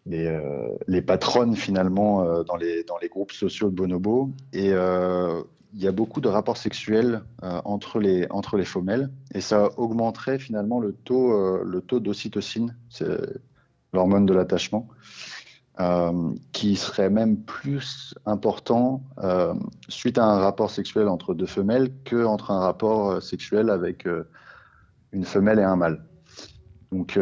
les, 0.04 0.26
euh, 0.26 1.02
patronnes 1.06 1.56
finalement 1.56 2.42
dans 2.42 2.56
les 2.56 2.84
dans 2.84 2.98
les 2.98 3.08
groupes 3.08 3.32
sociaux 3.32 3.70
de 3.70 3.74
bonobos. 3.74 4.30
Et 4.52 4.74
il 5.74 5.82
y 5.82 5.86
a 5.86 5.92
beaucoup 5.92 6.20
de 6.20 6.28
rapports 6.28 6.56
sexuels 6.56 7.22
euh, 7.42 7.60
entre, 7.64 7.98
les, 7.98 8.26
entre 8.30 8.56
les 8.56 8.64
femelles 8.64 9.10
et 9.34 9.40
ça 9.40 9.70
augmenterait 9.78 10.38
finalement 10.38 10.80
le 10.80 10.92
taux, 10.92 11.32
euh, 11.32 11.82
taux 11.86 12.00
d'ocytocine, 12.00 12.76
c'est 12.90 13.06
l'hormone 13.92 14.26
de 14.26 14.34
l'attachement, 14.34 14.88
euh, 15.80 16.30
qui 16.52 16.76
serait 16.76 17.10
même 17.10 17.38
plus 17.38 18.14
important 18.26 19.02
suite 19.88 20.18
à 20.18 20.24
un 20.24 20.38
rapport 20.38 20.70
sexuel 20.70 21.08
entre 21.08 21.34
deux 21.34 21.46
femelles 21.46 21.90
que 22.04 22.24
entre 22.24 22.50
un 22.50 22.60
rapport 22.60 23.22
sexuel 23.22 23.70
avec 23.70 24.06
une 25.12 25.24
femelle 25.24 25.58
et 25.58 25.64
un 25.64 25.76
mâle. 25.76 26.04
Donc, 26.92 27.18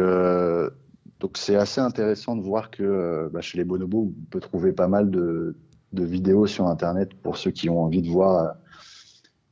donc 1.21 1.37
c'est 1.37 1.55
assez 1.55 1.79
intéressant 1.79 2.35
de 2.35 2.41
voir 2.41 2.71
que 2.71 3.29
bah, 3.31 3.41
chez 3.41 3.59
les 3.59 3.63
bonobos, 3.63 4.11
on 4.17 4.25
peut 4.31 4.39
trouver 4.39 4.73
pas 4.73 4.87
mal 4.87 5.11
de, 5.11 5.55
vidéos 5.93 6.47
sur 6.47 6.67
Internet 6.67 7.13
pour 7.13 7.37
ceux 7.37 7.51
qui 7.51 7.69
ont 7.69 7.83
envie 7.83 8.01
de 8.01 8.09
voir 8.09 8.43
euh, 8.43 8.51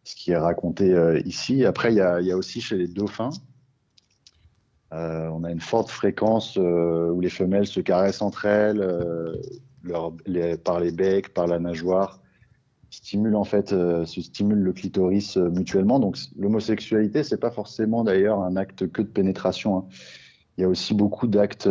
ce 0.04 0.16
qui 0.16 0.32
est 0.32 0.38
raconté 0.38 0.92
euh, 0.92 1.20
ici. 1.26 1.64
Après, 1.64 1.94
il 1.94 1.98
y, 1.98 2.02
a, 2.02 2.36
aussi 2.36 2.60
chez 2.60 2.76
les 2.76 2.88
dauphins, 2.88 3.30
euh, 4.94 5.28
on 5.28 5.44
a 5.44 5.52
une 5.52 5.62
forte 5.62 5.92
fréquence 5.92 6.58
où 6.58 7.22
les 7.22 7.30
femelles 7.30 7.68
se 7.68 7.80
caressent 7.80 8.24
entre 8.24 8.46
elles, 8.46 8.82
par 10.64 10.80
les 10.80 10.92
becs, 10.92 11.32
par 11.36 11.46
la 11.46 11.60
nageoire, 11.60 12.20
stimulent 12.90 13.36
en 13.36 13.44
fait, 13.44 13.70
se 13.70 14.22
stimulent 14.22 14.64
le 14.64 14.74
clitoris 14.74 15.38
mutuellement. 15.38 16.00
Donc 16.00 16.18
l'homosexualité, 16.38 17.24
c'est 17.24 17.40
pas 17.40 17.52
forcément 17.52 18.04
d'ailleurs 18.04 18.42
un 18.42 18.56
acte 18.56 18.88
que 18.92 19.02
de 19.02 19.08
pénétration. 19.08 19.78
Hein. 19.78 19.86
Il 20.58 20.62
y 20.62 20.64
a 20.64 20.68
aussi 20.68 20.94
beaucoup 20.94 21.28
d'actes 21.28 21.70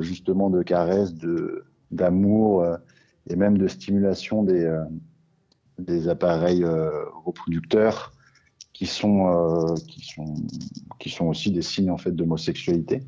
justement 0.00 0.48
de 0.50 0.62
caresses, 0.62 1.14
de 1.14 1.64
d'amour 1.90 2.64
et 3.28 3.36
même 3.36 3.58
de 3.58 3.68
stimulation 3.68 4.42
des, 4.42 4.64
euh, 4.64 4.84
des 5.78 6.08
appareils 6.08 6.64
euh, 6.64 6.90
reproducteurs 7.24 8.12
qui 8.72 8.86
sont, 8.86 9.26
euh, 9.28 9.74
qui, 9.88 10.04
sont, 10.04 10.34
qui 10.98 11.10
sont 11.10 11.26
aussi 11.26 11.50
des 11.50 11.62
signes 11.62 11.90
en 11.90 11.98
fait 11.98 12.12
d'homosexualité. 12.12 13.02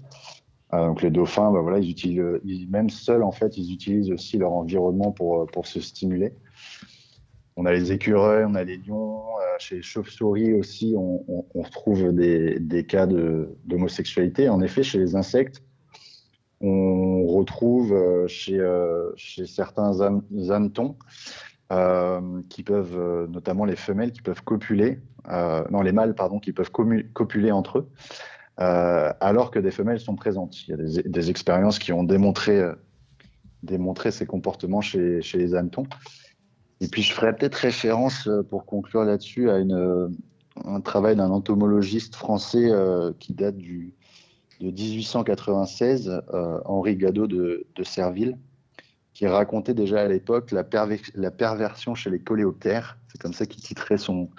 donc 0.71 1.02
les 1.02 1.11
dauphins, 1.11 1.50
bah, 1.50 1.61
voilà, 1.61 1.78
ils 1.78 1.90
utilisent, 1.90 2.69
même 2.69 2.90
seuls 2.90 3.23
en 3.23 3.33
fait, 3.33 3.57
ils 3.57 3.73
utilisent 3.73 4.11
aussi 4.11 4.38
leur 4.38 4.52
environnement 4.52 5.12
pour, 5.12 5.47
pour 5.47 5.66
se 5.66 5.81
stimuler. 5.81 6.35
On 7.56 7.66
a 7.66 7.73
les 7.73 7.92
écureuils, 7.92 8.44
on 8.47 8.54
a 8.54 8.64
les 8.64 8.78
lions. 8.78 9.23
chez 9.59 9.76
les 9.76 9.82
chauves-souris 9.82 10.54
aussi, 10.54 10.94
on, 10.97 11.44
retrouve 11.54 12.12
des, 12.12 12.87
cas 12.88 13.06
d'homosexualité. 13.06 14.49
En 14.49 14.61
effet, 14.62 14.82
chez 14.82 14.99
les 14.99 15.16
insectes, 15.16 15.62
on 16.62 17.26
retrouve 17.26 17.92
euh, 17.92 18.28
chez, 18.28 18.59
euh, 18.59 19.11
chez 19.16 19.47
certains 19.47 20.00
hannetons 20.00 20.97
euh, 21.73 22.40
qui 22.49 22.62
peuvent, 22.62 23.28
notamment 23.28 23.64
les 23.64 23.76
femelles, 23.76 24.12
qui 24.12 24.23
peuvent 24.23 24.42
copuler, 24.44 25.00
non 25.71 25.82
les 25.82 25.92
mâles 25.92 26.14
pardon, 26.14 26.38
qui 26.38 26.52
peuvent 26.52 26.71
copuler 26.71 27.52
entre 27.52 27.78
eux, 27.78 27.88
alors 28.56 29.50
que 29.50 29.59
des 29.59 29.71
femelles 29.71 30.00
sont 30.00 30.14
présentes. 30.14 30.66
Il 30.66 30.71
y 30.71 30.75
a 30.75 31.02
des, 31.02 31.30
expériences 31.30 31.78
qui 31.78 31.92
ont 31.92 32.04
démontré, 32.04 32.62
démontré 33.62 34.11
ces 34.11 34.26
comportements 34.26 34.80
chez, 34.80 35.23
chez 35.23 35.38
les 35.38 35.54
hannetons. 35.54 35.87
Et 36.83 36.89
puis 36.89 37.03
je 37.03 37.12
ferai 37.12 37.35
peut-être 37.35 37.55
référence 37.55 38.29
pour 38.51 38.67
conclure 38.67 39.05
là-dessus 39.05 39.49
à 39.51 39.59
une, 39.59 40.15
un 40.65 40.81
travail 40.81 41.17
d'un 41.17 41.31
entomologiste 41.31 42.17
français 42.17 42.71
qui 43.19 43.33
date 43.33 43.57
de 44.62 44.71
1896, 44.71 46.23
euh, 46.33 46.61
Henri 46.65 46.97
Gadot 46.97 47.27
de, 47.27 47.67
Serville, 47.83 48.39
qui 49.12 49.26
racontait 49.26 49.75
déjà 49.75 50.02
à 50.02 50.09
l'époque 50.09 50.52
la, 50.52 50.63
perversion 50.63 51.95
chez 51.95 52.11
les 52.11 52.21
coléoptères. 52.21 52.97
C'est 53.09 53.21
comme 53.21 53.33
ça 53.33 53.45
qu'il 53.45 53.63
titrait 53.63 53.99
son, 53.99 54.30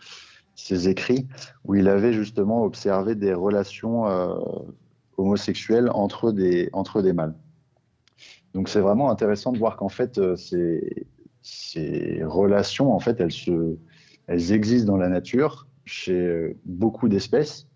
ses 0.55 0.87
écrits, 0.87 1.27
où 1.65 1.75
il 1.75 1.89
avait 1.89 2.13
justement 2.13 2.63
observé 2.63 3.15
des 3.15 3.33
relations 3.33 4.07
euh, 4.07 4.35
homosexuelles 5.17 5.89
entre 5.93 6.31
des, 6.31 6.69
entre 6.71 7.01
des 7.01 7.13
mâles. 7.13 7.35
Donc 8.53 8.69
c'est 8.69 8.79
vraiment 8.79 9.09
intéressant 9.11 9.51
de 9.51 9.57
voir 9.57 9.75
qu'en 9.75 9.89
fait, 9.89 10.19
euh, 10.19 10.35
ces, 11.43 12.23
relations, 12.23 12.93
en 12.93 12.99
fait, 12.99 13.21
elles, 13.21 14.51
existent 14.51 14.91
dans 14.91 14.97
la 14.97 15.09
nature 15.09 15.67
chez 15.85 16.55
beaucoup 16.65 17.09
d'espèces 17.09 17.67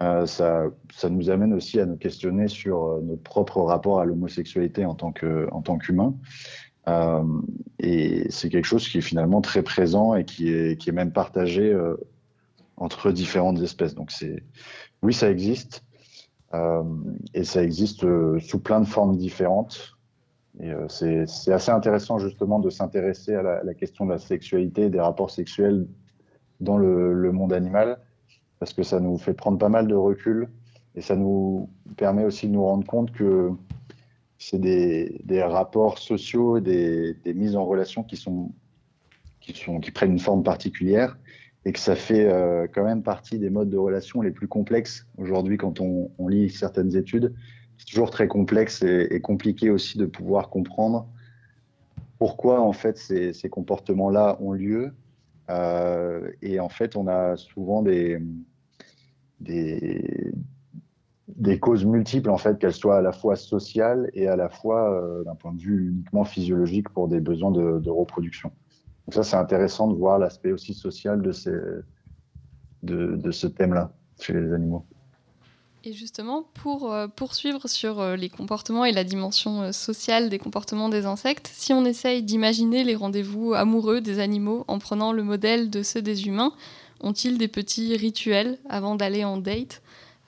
euh, 0.00 0.26
ça, 0.26 0.66
ça, 0.94 1.10
nous 1.10 1.28
amène 1.28 1.52
aussi 1.52 1.80
à 1.80 1.86
nous 1.86 1.96
questionner 1.96 2.46
sur 2.46 2.84
euh, 2.84 3.00
notre 3.02 3.22
propre 3.22 3.62
rapport 3.62 3.98
à 3.98 4.04
l'homosexualité 4.04 4.86
en 4.86 4.94
tant 4.94 5.10
qu'humain. 5.10 6.14
Euh, 6.88 7.22
et 7.78 8.26
c'est 8.30 8.48
quelque 8.48 8.64
chose 8.64 8.88
qui 8.88 8.98
est 8.98 9.02
finalement 9.02 9.40
très 9.40 9.62
présent 9.62 10.14
et 10.14 10.24
qui 10.24 10.48
est, 10.48 10.92
même 10.92 11.12
partagé 11.12 11.72
euh, 11.72 11.96
entre 12.76 13.12
différentes 13.12 13.60
espèces. 13.60 13.94
Donc 13.94 14.12
oui, 15.02 15.12
ça 15.12 15.30
existe. 15.30 15.84
Euh, 16.54 16.82
et 17.34 17.44
ça 17.44 17.62
existe 17.62 18.06
sous 18.40 18.58
plein 18.58 18.80
de 18.80 18.86
formes 18.86 19.16
différentes. 19.16 19.97
Et 20.60 20.72
c'est 20.88 21.52
assez 21.52 21.70
intéressant 21.70 22.18
justement 22.18 22.58
de 22.58 22.68
s'intéresser 22.68 23.34
à 23.34 23.42
la, 23.42 23.74
question 23.74 24.06
de 24.06 24.10
la 24.10 24.18
sexualité 24.18 24.90
des 24.90 25.00
rapports 25.00 25.30
sexuels 25.30 25.86
dans 26.60 26.76
le, 26.78 27.32
monde 27.32 27.52
animal 27.52 27.98
parce 28.58 28.72
que 28.72 28.82
ça 28.82 28.98
nous 28.98 29.18
fait 29.18 29.34
prendre 29.34 29.58
pas 29.58 29.68
mal 29.68 29.86
de 29.86 29.94
recul 29.94 30.48
et 30.96 31.00
ça 31.00 31.14
nous 31.14 31.70
permet 31.96 32.24
aussi 32.24 32.48
de 32.48 32.52
nous 32.52 32.64
rendre 32.64 32.86
compte 32.86 33.12
que 33.12 33.50
c'est 34.38 34.58
des, 34.58 35.42
rapports 35.42 35.98
sociaux, 35.98 36.58
des, 36.58 37.16
mises 37.26 37.54
en 37.54 37.64
relation 37.64 38.02
qui, 38.02 38.20
prennent 39.94 40.12
une 40.12 40.18
forme 40.18 40.42
particulière 40.42 41.18
et 41.64 41.72
que 41.72 41.78
ça 41.78 41.94
fait 41.94 42.24
euh, 42.24 42.66
quand 42.72 42.84
même 42.84 43.02
partie 43.02 43.38
des 43.38 43.50
modes 43.50 43.70
de 43.70 43.76
relation 43.76 44.22
les 44.22 44.30
plus 44.30 44.48
complexes 44.48 45.06
aujourd'hui 45.18 45.56
quand 45.56 45.80
on, 45.80 46.10
lit 46.28 46.50
certaines 46.50 46.96
études. 46.96 47.34
C'est 47.78 47.86
toujours 47.86 48.10
très 48.10 48.28
complexe 48.28 48.82
et, 48.82 49.20
compliqué 49.20 49.70
aussi 49.70 49.98
de 49.98 50.06
pouvoir 50.06 50.50
comprendre 50.50 51.08
pourquoi 52.18 52.60
en 52.60 52.72
fait 52.72 52.98
ces, 52.98 53.48
comportements-là 53.48 54.36
ont 54.40 54.52
lieu 54.52 54.92
euh, 55.50 56.30
et 56.42 56.60
en 56.60 56.68
fait, 56.68 56.94
on 56.96 57.06
a 57.06 57.36
souvent 57.36 57.82
des, 57.82 58.20
causes 61.60 61.86
multiples, 61.86 62.30
en 62.30 62.36
fait, 62.36 62.58
qu'elles 62.58 62.74
soient 62.74 62.98
à 62.98 63.02
la 63.02 63.12
fois 63.12 63.36
sociales 63.36 64.10
et 64.12 64.28
à 64.28 64.36
la 64.36 64.48
fois 64.48 64.92
euh, 64.92 65.24
d'un 65.24 65.36
point 65.36 65.52
de 65.52 65.60
vue 65.60 65.90
uniquement 65.90 66.24
physiologique 66.24 66.88
pour 66.90 67.08
des 67.08 67.20
besoins 67.20 67.50
de, 67.50 67.88
reproduction. 67.88 68.52
Donc 69.06 69.14
ça, 69.14 69.22
c'est 69.22 69.36
intéressant 69.36 69.88
de 69.88 69.96
voir 69.96 70.18
l'aspect 70.18 70.52
aussi 70.52 70.74
social 70.74 71.22
de 71.22 71.32
ce 71.32 71.84
thème-là 73.46 73.92
chez 74.20 74.34
les 74.34 74.52
animaux. 74.52 74.84
Et 75.88 75.94
justement, 75.94 76.42
pour 76.52 76.92
euh, 76.92 77.08
poursuivre 77.08 77.66
sur 77.66 77.98
euh, 77.98 78.14
les 78.14 78.28
comportements 78.28 78.84
et 78.84 78.92
la 78.92 79.04
dimension 79.04 79.62
euh, 79.62 79.72
sociale 79.72 80.28
des 80.28 80.38
comportements 80.38 80.90
des 80.90 81.06
insectes, 81.06 81.50
si 81.50 81.72
on 81.72 81.86
essaye 81.86 82.22
d'imaginer 82.22 82.84
les 82.84 82.94
rendez-vous 82.94 83.54
amoureux 83.54 84.02
des 84.02 84.18
animaux 84.18 84.66
en 84.68 84.78
prenant 84.78 85.12
le 85.12 85.22
modèle 85.22 85.70
de 85.70 85.82
ceux 85.82 86.02
des 86.02 86.26
humains, 86.26 86.52
ont-ils 87.00 87.38
des 87.38 87.48
petits 87.48 87.96
rituels 87.96 88.58
avant 88.68 88.96
d'aller 88.96 89.24
en 89.24 89.38
date? 89.38 89.80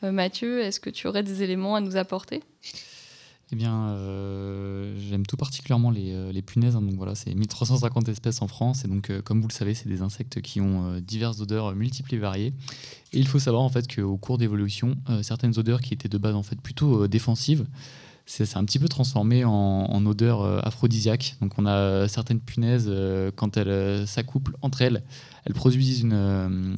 Mathieu, 0.03 0.62
est-ce 0.62 0.81
que 0.81 0.88
tu 0.88 1.09
aurais 1.09 1.23
des 1.23 1.42
éléments 1.42 1.75
à 1.75 1.83
nous 1.83 1.99
apporter? 1.99 2.42
Eh 3.53 3.57
bien, 3.57 3.89
euh, 3.89 4.95
j'aime 5.09 5.27
tout 5.27 5.37
particulièrement 5.37 5.91
les, 5.91 6.13
euh, 6.13 6.33
punaises. 6.47 6.77
Hein. 6.77 6.83
donc 6.83 6.95
voilà, 6.95 7.17
c'est 7.17 7.35
1350 7.35 8.09
espèces 8.09 8.43
en 8.43 8.49
France. 8.49 8.85
Et 8.85 8.89
donc, 8.89 9.11
euh, 9.11 9.23
comme 9.23 9.41
vous 9.41 9.49
le 9.49 9.53
savez, 9.53 9.75
c'est 9.75 9.89
des 9.89 10.03
insectes 10.03 10.41
qui 10.41 10.61
ont 10.61 11.01
diverses 11.01 11.41
odeurs 11.41 11.75
multiples 11.75 12.15
et 12.15 12.19
variées. 12.19 12.55
Et 13.13 13.19
il 13.19 13.27
faut 13.27 13.41
savoir 13.41 13.63
en 13.63 13.69
fait 13.69 13.93
qu'au 13.93 14.17
cours 14.17 14.39
d'évolution, 14.39 14.97
certaines 15.23 15.59
odeurs 15.59 15.81
qui 15.81 15.95
étaient 15.95 16.09
de 16.09 16.19
base 16.19 16.37
en 16.37 16.45
fait 16.45 16.61
plutôt 16.61 17.09
défensives, 17.09 17.67
c'est 18.27 18.57
un 18.57 18.65
petit 18.65 18.79
peu 18.79 18.87
transformé 18.87 19.45
en, 19.45 19.51
en 19.51 20.07
odeur 20.07 20.65
aphrodisiaque. 20.65 21.35
Donc, 21.41 21.55
on 21.59 21.67
a 21.67 22.07
certaines 22.07 22.39
punaises 22.39 22.89
quand 23.35 23.57
elles 23.57 24.07
s'accouplent 24.07 24.57
entre 24.63 24.83
elles, 24.83 25.03
elles 25.45 25.55
produisent 25.55 26.07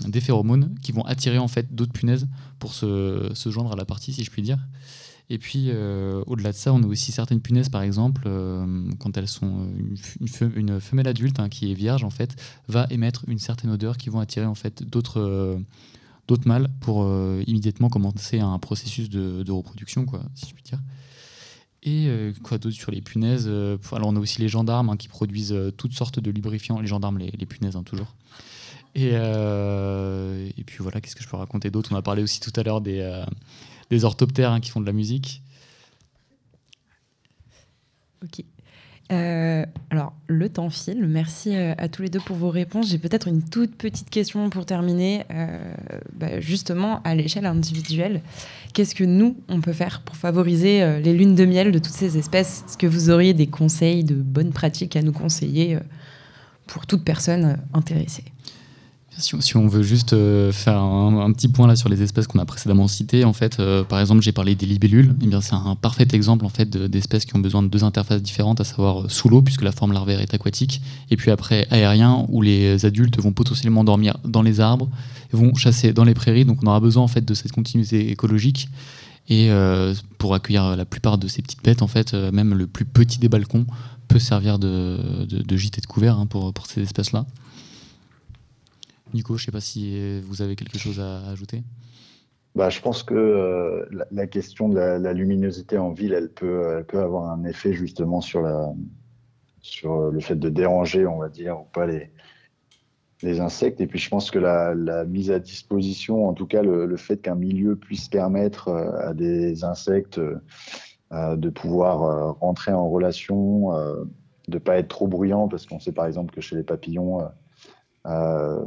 des 0.07 0.21
phéromones 0.23 0.75
qui 0.83 0.93
vont 0.93 1.05
attirer 1.05 1.39
en 1.39 1.49
fait 1.49 1.75
d'autres 1.75 1.93
punaises 1.93 2.27
pour 2.59 2.73
se 2.73 3.51
joindre 3.51 3.73
à 3.73 3.77
la 3.77 3.85
partie, 3.85 4.15
si 4.15 4.25
je 4.25 4.31
puis 4.31 4.41
dire. 4.41 4.59
Et 5.33 5.39
puis, 5.39 5.69
euh, 5.71 6.23
au-delà 6.27 6.53
de 6.53 6.57
ça, 6.57 6.75
on 6.75 6.83
a 6.83 6.87
aussi 6.87 7.11
certaines 7.11 7.41
punaises, 7.41 7.71
par 7.71 7.81
exemple, 7.81 8.25
euh, 8.27 8.85
quand 8.99 9.17
elles 9.17 9.29
sont 9.29 9.67
une, 10.21 10.79
femelle 10.79 11.09
adulte 11.09 11.41
hein, 11.41 11.49
qui 11.49 11.73
est 11.73 11.75
vierge, 11.75 12.05
en 12.05 12.11
fait, 12.11 12.37
va 12.69 12.87
émettre 12.91 13.25
une 13.29 13.39
certaine 13.39 13.71
odeur 13.71 13.97
qui 13.97 14.11
vont 14.11 14.21
attirer 14.21 14.45
en 14.45 14.55
fait 14.55 14.83
d'autres 14.83 15.59
d'autres 16.29 16.47
mâles 16.47 16.69
pour 16.81 17.11
immédiatement 17.47 17.89
commencer 17.89 18.41
un 18.41 18.59
processus 18.59 19.09
de, 19.09 19.51
reproduction, 19.51 20.05
quoi, 20.05 20.21
si 20.35 20.51
je 20.51 20.55
puis 20.55 20.65
dire. 20.65 20.81
Et 21.83 22.33
quoi 22.43 22.59
d'autre 22.59 22.77
sur 22.77 22.91
les 22.91 23.01
punaises 23.01 23.49
Alors 23.49 24.09
on 24.09 24.17
a 24.17 24.21
aussi 24.21 24.39
les 24.43 24.49
gendarmes 24.49 24.91
hein, 24.91 24.99
qui 24.99 25.09
produisent 25.09 25.57
toutes 25.79 25.95
sortes 25.95 26.21
de 26.21 26.31
lubrifiants, 26.31 26.79
les 26.79 26.87
gendarmes, 26.87 27.19
les, 27.19 27.47
punaises 27.47 27.75
hein, 27.75 27.85
toujours. 27.85 28.15
Et, 28.95 29.13
et, 29.13 30.65
puis 30.65 30.77
voilà, 30.81 31.01
qu'est-ce 31.01 31.17
que 31.17 31.23
je 31.23 31.29
peux 31.29 31.39
raconter 31.39 31.71
d'autre? 31.71 31.89
On 31.91 31.97
a 31.97 32.03
parlé 32.03 32.23
aussi 32.23 32.39
tout 32.39 32.53
à 32.55 32.63
l'heure 32.63 32.83
des, 32.83 33.25
des 33.93 34.05
orthoptères 34.05 34.51
hein, 34.51 34.61
qui 34.61 34.71
font 34.71 34.81
de 34.81 34.87
la 34.87 34.93
musique. 34.93 35.43
Ok. 38.25 38.45
Euh, 39.11 39.67
alors, 39.91 40.15
le 40.27 40.49
temps 40.49 40.71
file. 40.71 41.05
Merci 41.07 41.55
euh, 41.55 41.75
à 41.77 41.89
tous 41.89 42.01
les 42.01 42.09
deux 42.09 42.21
pour 42.21 42.37
vos 42.37 42.49
réponses. 42.49 42.89
J'ai 42.89 42.99
peut-être 42.99 43.29
une 43.29 43.43
toute 43.43 43.77
petite 43.77 44.09
question 44.09 44.49
pour 44.49 44.65
terminer. 44.65 45.25
Euh, 45.31 45.75
bah, 46.15 46.41
justement, 46.41 47.03
à 47.03 47.15
l'échelle 47.15 47.45
individuelle, 47.45 48.23
qu'est-ce 48.73 48.95
que 48.95 49.05
nous, 49.05 49.37
on 49.49 49.61
peut 49.61 49.75
faire 49.75 50.01
pour 50.01 50.17
favoriser 50.17 51.01
les 51.01 51.13
lunes 51.13 51.35
de 51.35 51.45
miel 51.45 51.73
de 51.73 51.79
toutes 51.79 51.93
ces 51.93 52.17
espèces? 52.17 52.65
Est-ce 52.67 52.79
que 52.79 52.87
vous 52.87 53.11
auriez 53.11 53.35
des 53.35 53.49
conseils 53.49 54.05
de 54.05 54.15
bonnes 54.15 54.53
pratiques 54.53 54.97
à 54.97 55.03
nous 55.03 55.13
conseiller 55.13 55.79
pour 56.67 56.87
toute 56.87 57.05
personne 57.05 57.59
intéressée? 57.75 58.25
Si, 59.19 59.57
on 59.57 59.67
veut 59.67 59.83
juste 59.83 60.13
euh, 60.13 60.53
faire 60.53 60.81
un, 60.81 61.33
petit 61.33 61.49
point 61.49 61.67
là 61.67 61.77
sur 61.77 61.89
les 61.89 62.03
espèces 62.03 62.27
qu'on 62.27 62.39
a 62.39 62.45
précédemment 62.45 62.89
citées, 62.89 63.25
en 63.25 63.33
fait, 63.33 63.61
euh, 63.61 63.85
par 63.85 64.01
exemple, 64.01 64.23
j'ai 64.23 64.33
parlé 64.33 64.55
des 64.55 64.67
libellules. 64.67 65.15
Eh 65.23 65.27
bien, 65.27 65.41
c'est 65.41 65.55
un 65.55 65.77
parfait 65.77 66.07
exemple 66.13 66.45
en 66.45 66.49
fait 66.49 66.69
d'espèces 66.77 67.25
qui 67.25 67.37
ont 67.37 67.39
besoin 67.39 67.63
de 67.63 67.69
deux 67.69 67.85
interfaces 67.85 68.23
différentes, 68.23 68.61
à 68.61 68.65
savoir 68.65 69.03
euh, 69.03 69.09
sous 69.09 69.29
l'eau 69.29 69.43
puisque 69.43 69.63
la 69.63 69.73
forme 69.73 69.93
larvaire 69.93 70.21
est 70.21 70.35
aquatique, 70.35 70.81
et 71.11 71.17
puis 71.17 71.31
après 71.31 71.67
aérien 71.71 72.27
où 72.29 72.43
les 72.43 72.85
adultes 72.85 73.21
vont 73.21 73.33
potentiellement 73.33 73.85
dormir 73.85 74.17
dans 74.25 74.43
les 74.43 74.61
arbres, 74.61 74.89
vont 75.33 75.55
chasser 75.55 75.93
dans 75.93 76.05
les 76.05 76.15
prairies. 76.15 76.45
Donc, 76.45 76.59
on 76.63 76.67
aura 76.67 76.81
besoin 76.81 77.03
en 77.03 77.09
fait 77.09 77.25
de 77.25 77.35
cette 77.35 77.53
continuité 77.53 78.11
écologique. 78.11 78.69
Et 79.29 79.51
pour 80.19 80.35
accueillir 80.35 80.77
la 80.77 80.85
plupart 80.85 81.17
de 81.17 81.29
ces 81.29 81.43
petites 81.43 81.63
bêtes, 81.63 81.81
en 81.81 81.87
fait, 81.87 82.13
même 82.13 82.55
le 82.55 82.67
plus 82.67 82.85
petit 82.85 83.19
des 83.19 83.29
balcons 83.29 83.65
peut 84.09 84.19
servir 84.19 84.59
de, 84.59 84.99
gîte 85.57 85.79
et 85.79 85.81
de 85.81 85.87
couvert 85.87 86.19
hein, 86.19 86.27
pour, 86.27 86.53
pour 86.53 86.67
ces 86.67 86.83
espèces-là. 86.83 87.25
Nico, 89.15 89.37
je 89.37 89.43
ne 89.43 89.47
sais 89.47 89.53
pas 89.53 89.61
si 89.61 90.21
vous 90.21 90.43
avez 90.43 90.57
quelque 90.57 90.79
chose 90.79 91.01
à 91.01 91.29
ajouter. 91.29 91.63
Bah, 92.55 92.69
je 92.69 92.81
pense 92.83 93.03
que 93.03 93.15
euh, 93.15 93.87
la, 94.11 94.27
question 94.27 94.69
de 94.69 94.75
la, 94.77 95.13
luminosité 95.15 95.79
en 95.79 95.93
ville, 95.93 96.13
elle 96.13 96.31
peut, 96.31 96.85
avoir 96.93 97.31
un 97.31 97.45
effet 97.45 97.73
justement 97.73 98.21
sur, 98.21 98.43
le 98.43 100.21
fait 100.21 100.37
de 100.37 100.49
déranger, 100.51 101.07
on 101.07 101.19
va 101.19 101.31
dire, 101.31 101.61
ou 101.61 101.65
pas 101.73 101.87
les, 101.87 102.11
insectes. 103.41 103.81
Et 103.81 103.87
puis 103.87 103.99
je 103.99 104.11
pense 104.11 104.31
que 104.31 104.39
la, 104.39 105.05
mise 105.07 105.31
à 105.31 105.39
disposition, 105.39 106.29
en 106.29 106.35
tout 106.35 106.47
cas 106.47 106.61
le, 106.63 106.97
fait 106.97 107.19
qu'un 107.19 107.37
milieu 107.37 107.77
puisse 107.77 108.09
permettre 108.09 108.69
euh, 108.69 109.09
à 109.09 109.15
des 109.15 109.65
insectes 109.65 110.19
euh, 110.19 111.37
de 111.37 111.49
pouvoir 111.49 112.39
rentrer 112.39 112.73
en 112.73 112.89
relation, 112.91 113.71
de 114.49 114.55
ne 114.55 114.59
pas 114.59 114.77
être 114.79 114.89
trop 114.89 115.07
bruyant, 115.07 115.47
parce 115.47 115.67
qu'on 115.67 115.79
sait 115.79 115.93
par 115.93 116.07
exemple 116.07 116.35
que 116.35 116.41
chez 116.41 116.57
les 116.57 116.63
papillons, 116.63 117.21
euh, 118.07 118.65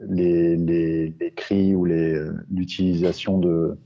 les, 0.00 1.14
cris 1.36 1.74
ou 1.74 1.84
l'utilisation 1.84 3.38
de, 3.38 3.78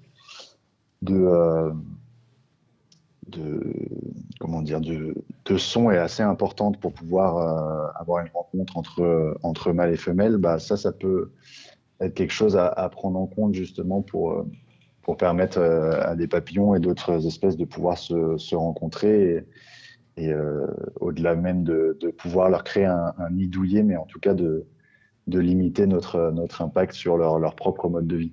euh, 1.11 1.73
de, 3.29 3.61
comment 4.41 4.63
dire, 4.63 4.81
de, 4.81 5.15
son 5.59 5.91
est 5.91 5.99
assez 5.99 6.23
importante 6.23 6.81
pour 6.81 6.93
pouvoir 6.95 7.37
euh, 7.37 7.89
avoir 8.01 8.25
une 8.25 8.33
rencontre 8.33 8.79
entre, 8.79 9.39
entre 9.43 9.73
mâles 9.73 9.93
et 9.93 9.97
femelles, 9.97 10.39
bah, 10.39 10.59
ça, 10.59 10.77
ça 10.77 10.93
peut 10.93 11.31
être 12.01 12.15
quelque 12.15 12.33
chose 12.33 12.57
à, 12.57 12.89
prendre 12.91 13.19
en 13.19 13.27
compte 13.27 13.55
justement 13.55 14.01
pour, 14.01 14.47
pour 15.03 15.17
permettre 15.17 15.61
à 15.61 16.17
des 16.17 16.27
papillons 16.27 16.75
et 16.75 16.81
d'autres 16.81 17.27
espèces 17.27 17.57
de 17.57 17.65
pouvoir 17.65 17.99
se, 17.99 18.55
rencontrer 18.55 19.45
et 20.17 20.33
au-delà 21.01 21.35
même 21.35 21.65
de, 21.65 21.97
pouvoir 22.19 22.51
leur 22.51 22.65
créer 22.65 22.85
un, 22.85 23.15
un, 23.19 23.31
nid 23.31 23.49
douillet, 23.49 23.83
mais 23.83 23.97
en 23.97 24.05
tout 24.05 24.21
cas 24.21 24.35
de, 24.35 24.67
limiter 25.27 25.87
notre, 25.87 26.31
notre 26.33 26.63
impact 26.63 26.93
sur 26.93 27.17
leur, 27.17 27.39
leur 27.39 27.57
propre 27.57 27.89
mode 27.89 28.07
de 28.07 28.17
vie. 28.17 28.33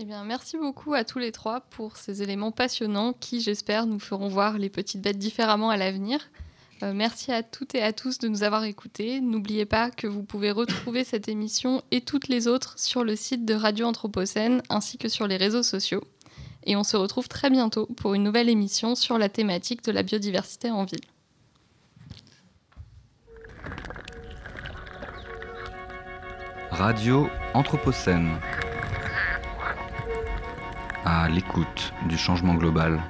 Eh 0.00 0.04
bien, 0.04 0.24
merci 0.24 0.58
beaucoup 0.58 0.92
à 0.94 1.04
tous 1.04 1.20
les 1.20 1.30
trois 1.30 1.60
pour 1.60 1.96
ces 1.96 2.20
éléments 2.20 2.50
passionnants 2.50 3.12
qui, 3.12 3.40
j'espère, 3.40 3.86
nous 3.86 4.00
feront 4.00 4.26
voir 4.26 4.58
les 4.58 4.68
petites 4.68 5.00
bêtes 5.00 5.18
différemment 5.18 5.70
à 5.70 5.76
l'avenir. 5.76 6.18
Euh, 6.82 6.92
merci 6.92 7.30
à 7.30 7.44
toutes 7.44 7.76
et 7.76 7.82
à 7.82 7.92
tous 7.92 8.18
de 8.18 8.26
nous 8.26 8.42
avoir 8.42 8.64
écoutés. 8.64 9.20
N'oubliez 9.20 9.66
pas 9.66 9.92
que 9.92 10.08
vous 10.08 10.24
pouvez 10.24 10.50
retrouver 10.50 11.04
cette 11.04 11.28
émission 11.28 11.82
et 11.92 12.00
toutes 12.00 12.26
les 12.26 12.48
autres 12.48 12.76
sur 12.76 13.04
le 13.04 13.14
site 13.14 13.44
de 13.44 13.54
Radio 13.54 13.86
Anthropocène 13.86 14.62
ainsi 14.68 14.98
que 14.98 15.08
sur 15.08 15.28
les 15.28 15.36
réseaux 15.36 15.62
sociaux. 15.62 16.02
Et 16.64 16.76
on 16.76 16.84
se 16.84 16.96
retrouve 16.96 17.28
très 17.28 17.50
bientôt 17.50 17.86
pour 17.96 18.14
une 18.14 18.22
nouvelle 18.22 18.48
émission 18.48 18.94
sur 18.94 19.18
la 19.18 19.28
thématique 19.28 19.84
de 19.84 19.92
la 19.92 20.02
biodiversité 20.02 20.70
en 20.70 20.84
ville. 20.84 21.00
Radio 26.70 27.28
Anthropocène. 27.52 28.30
À 31.04 31.28
l'écoute 31.28 31.92
du 32.08 32.16
changement 32.16 32.54
global. 32.54 33.00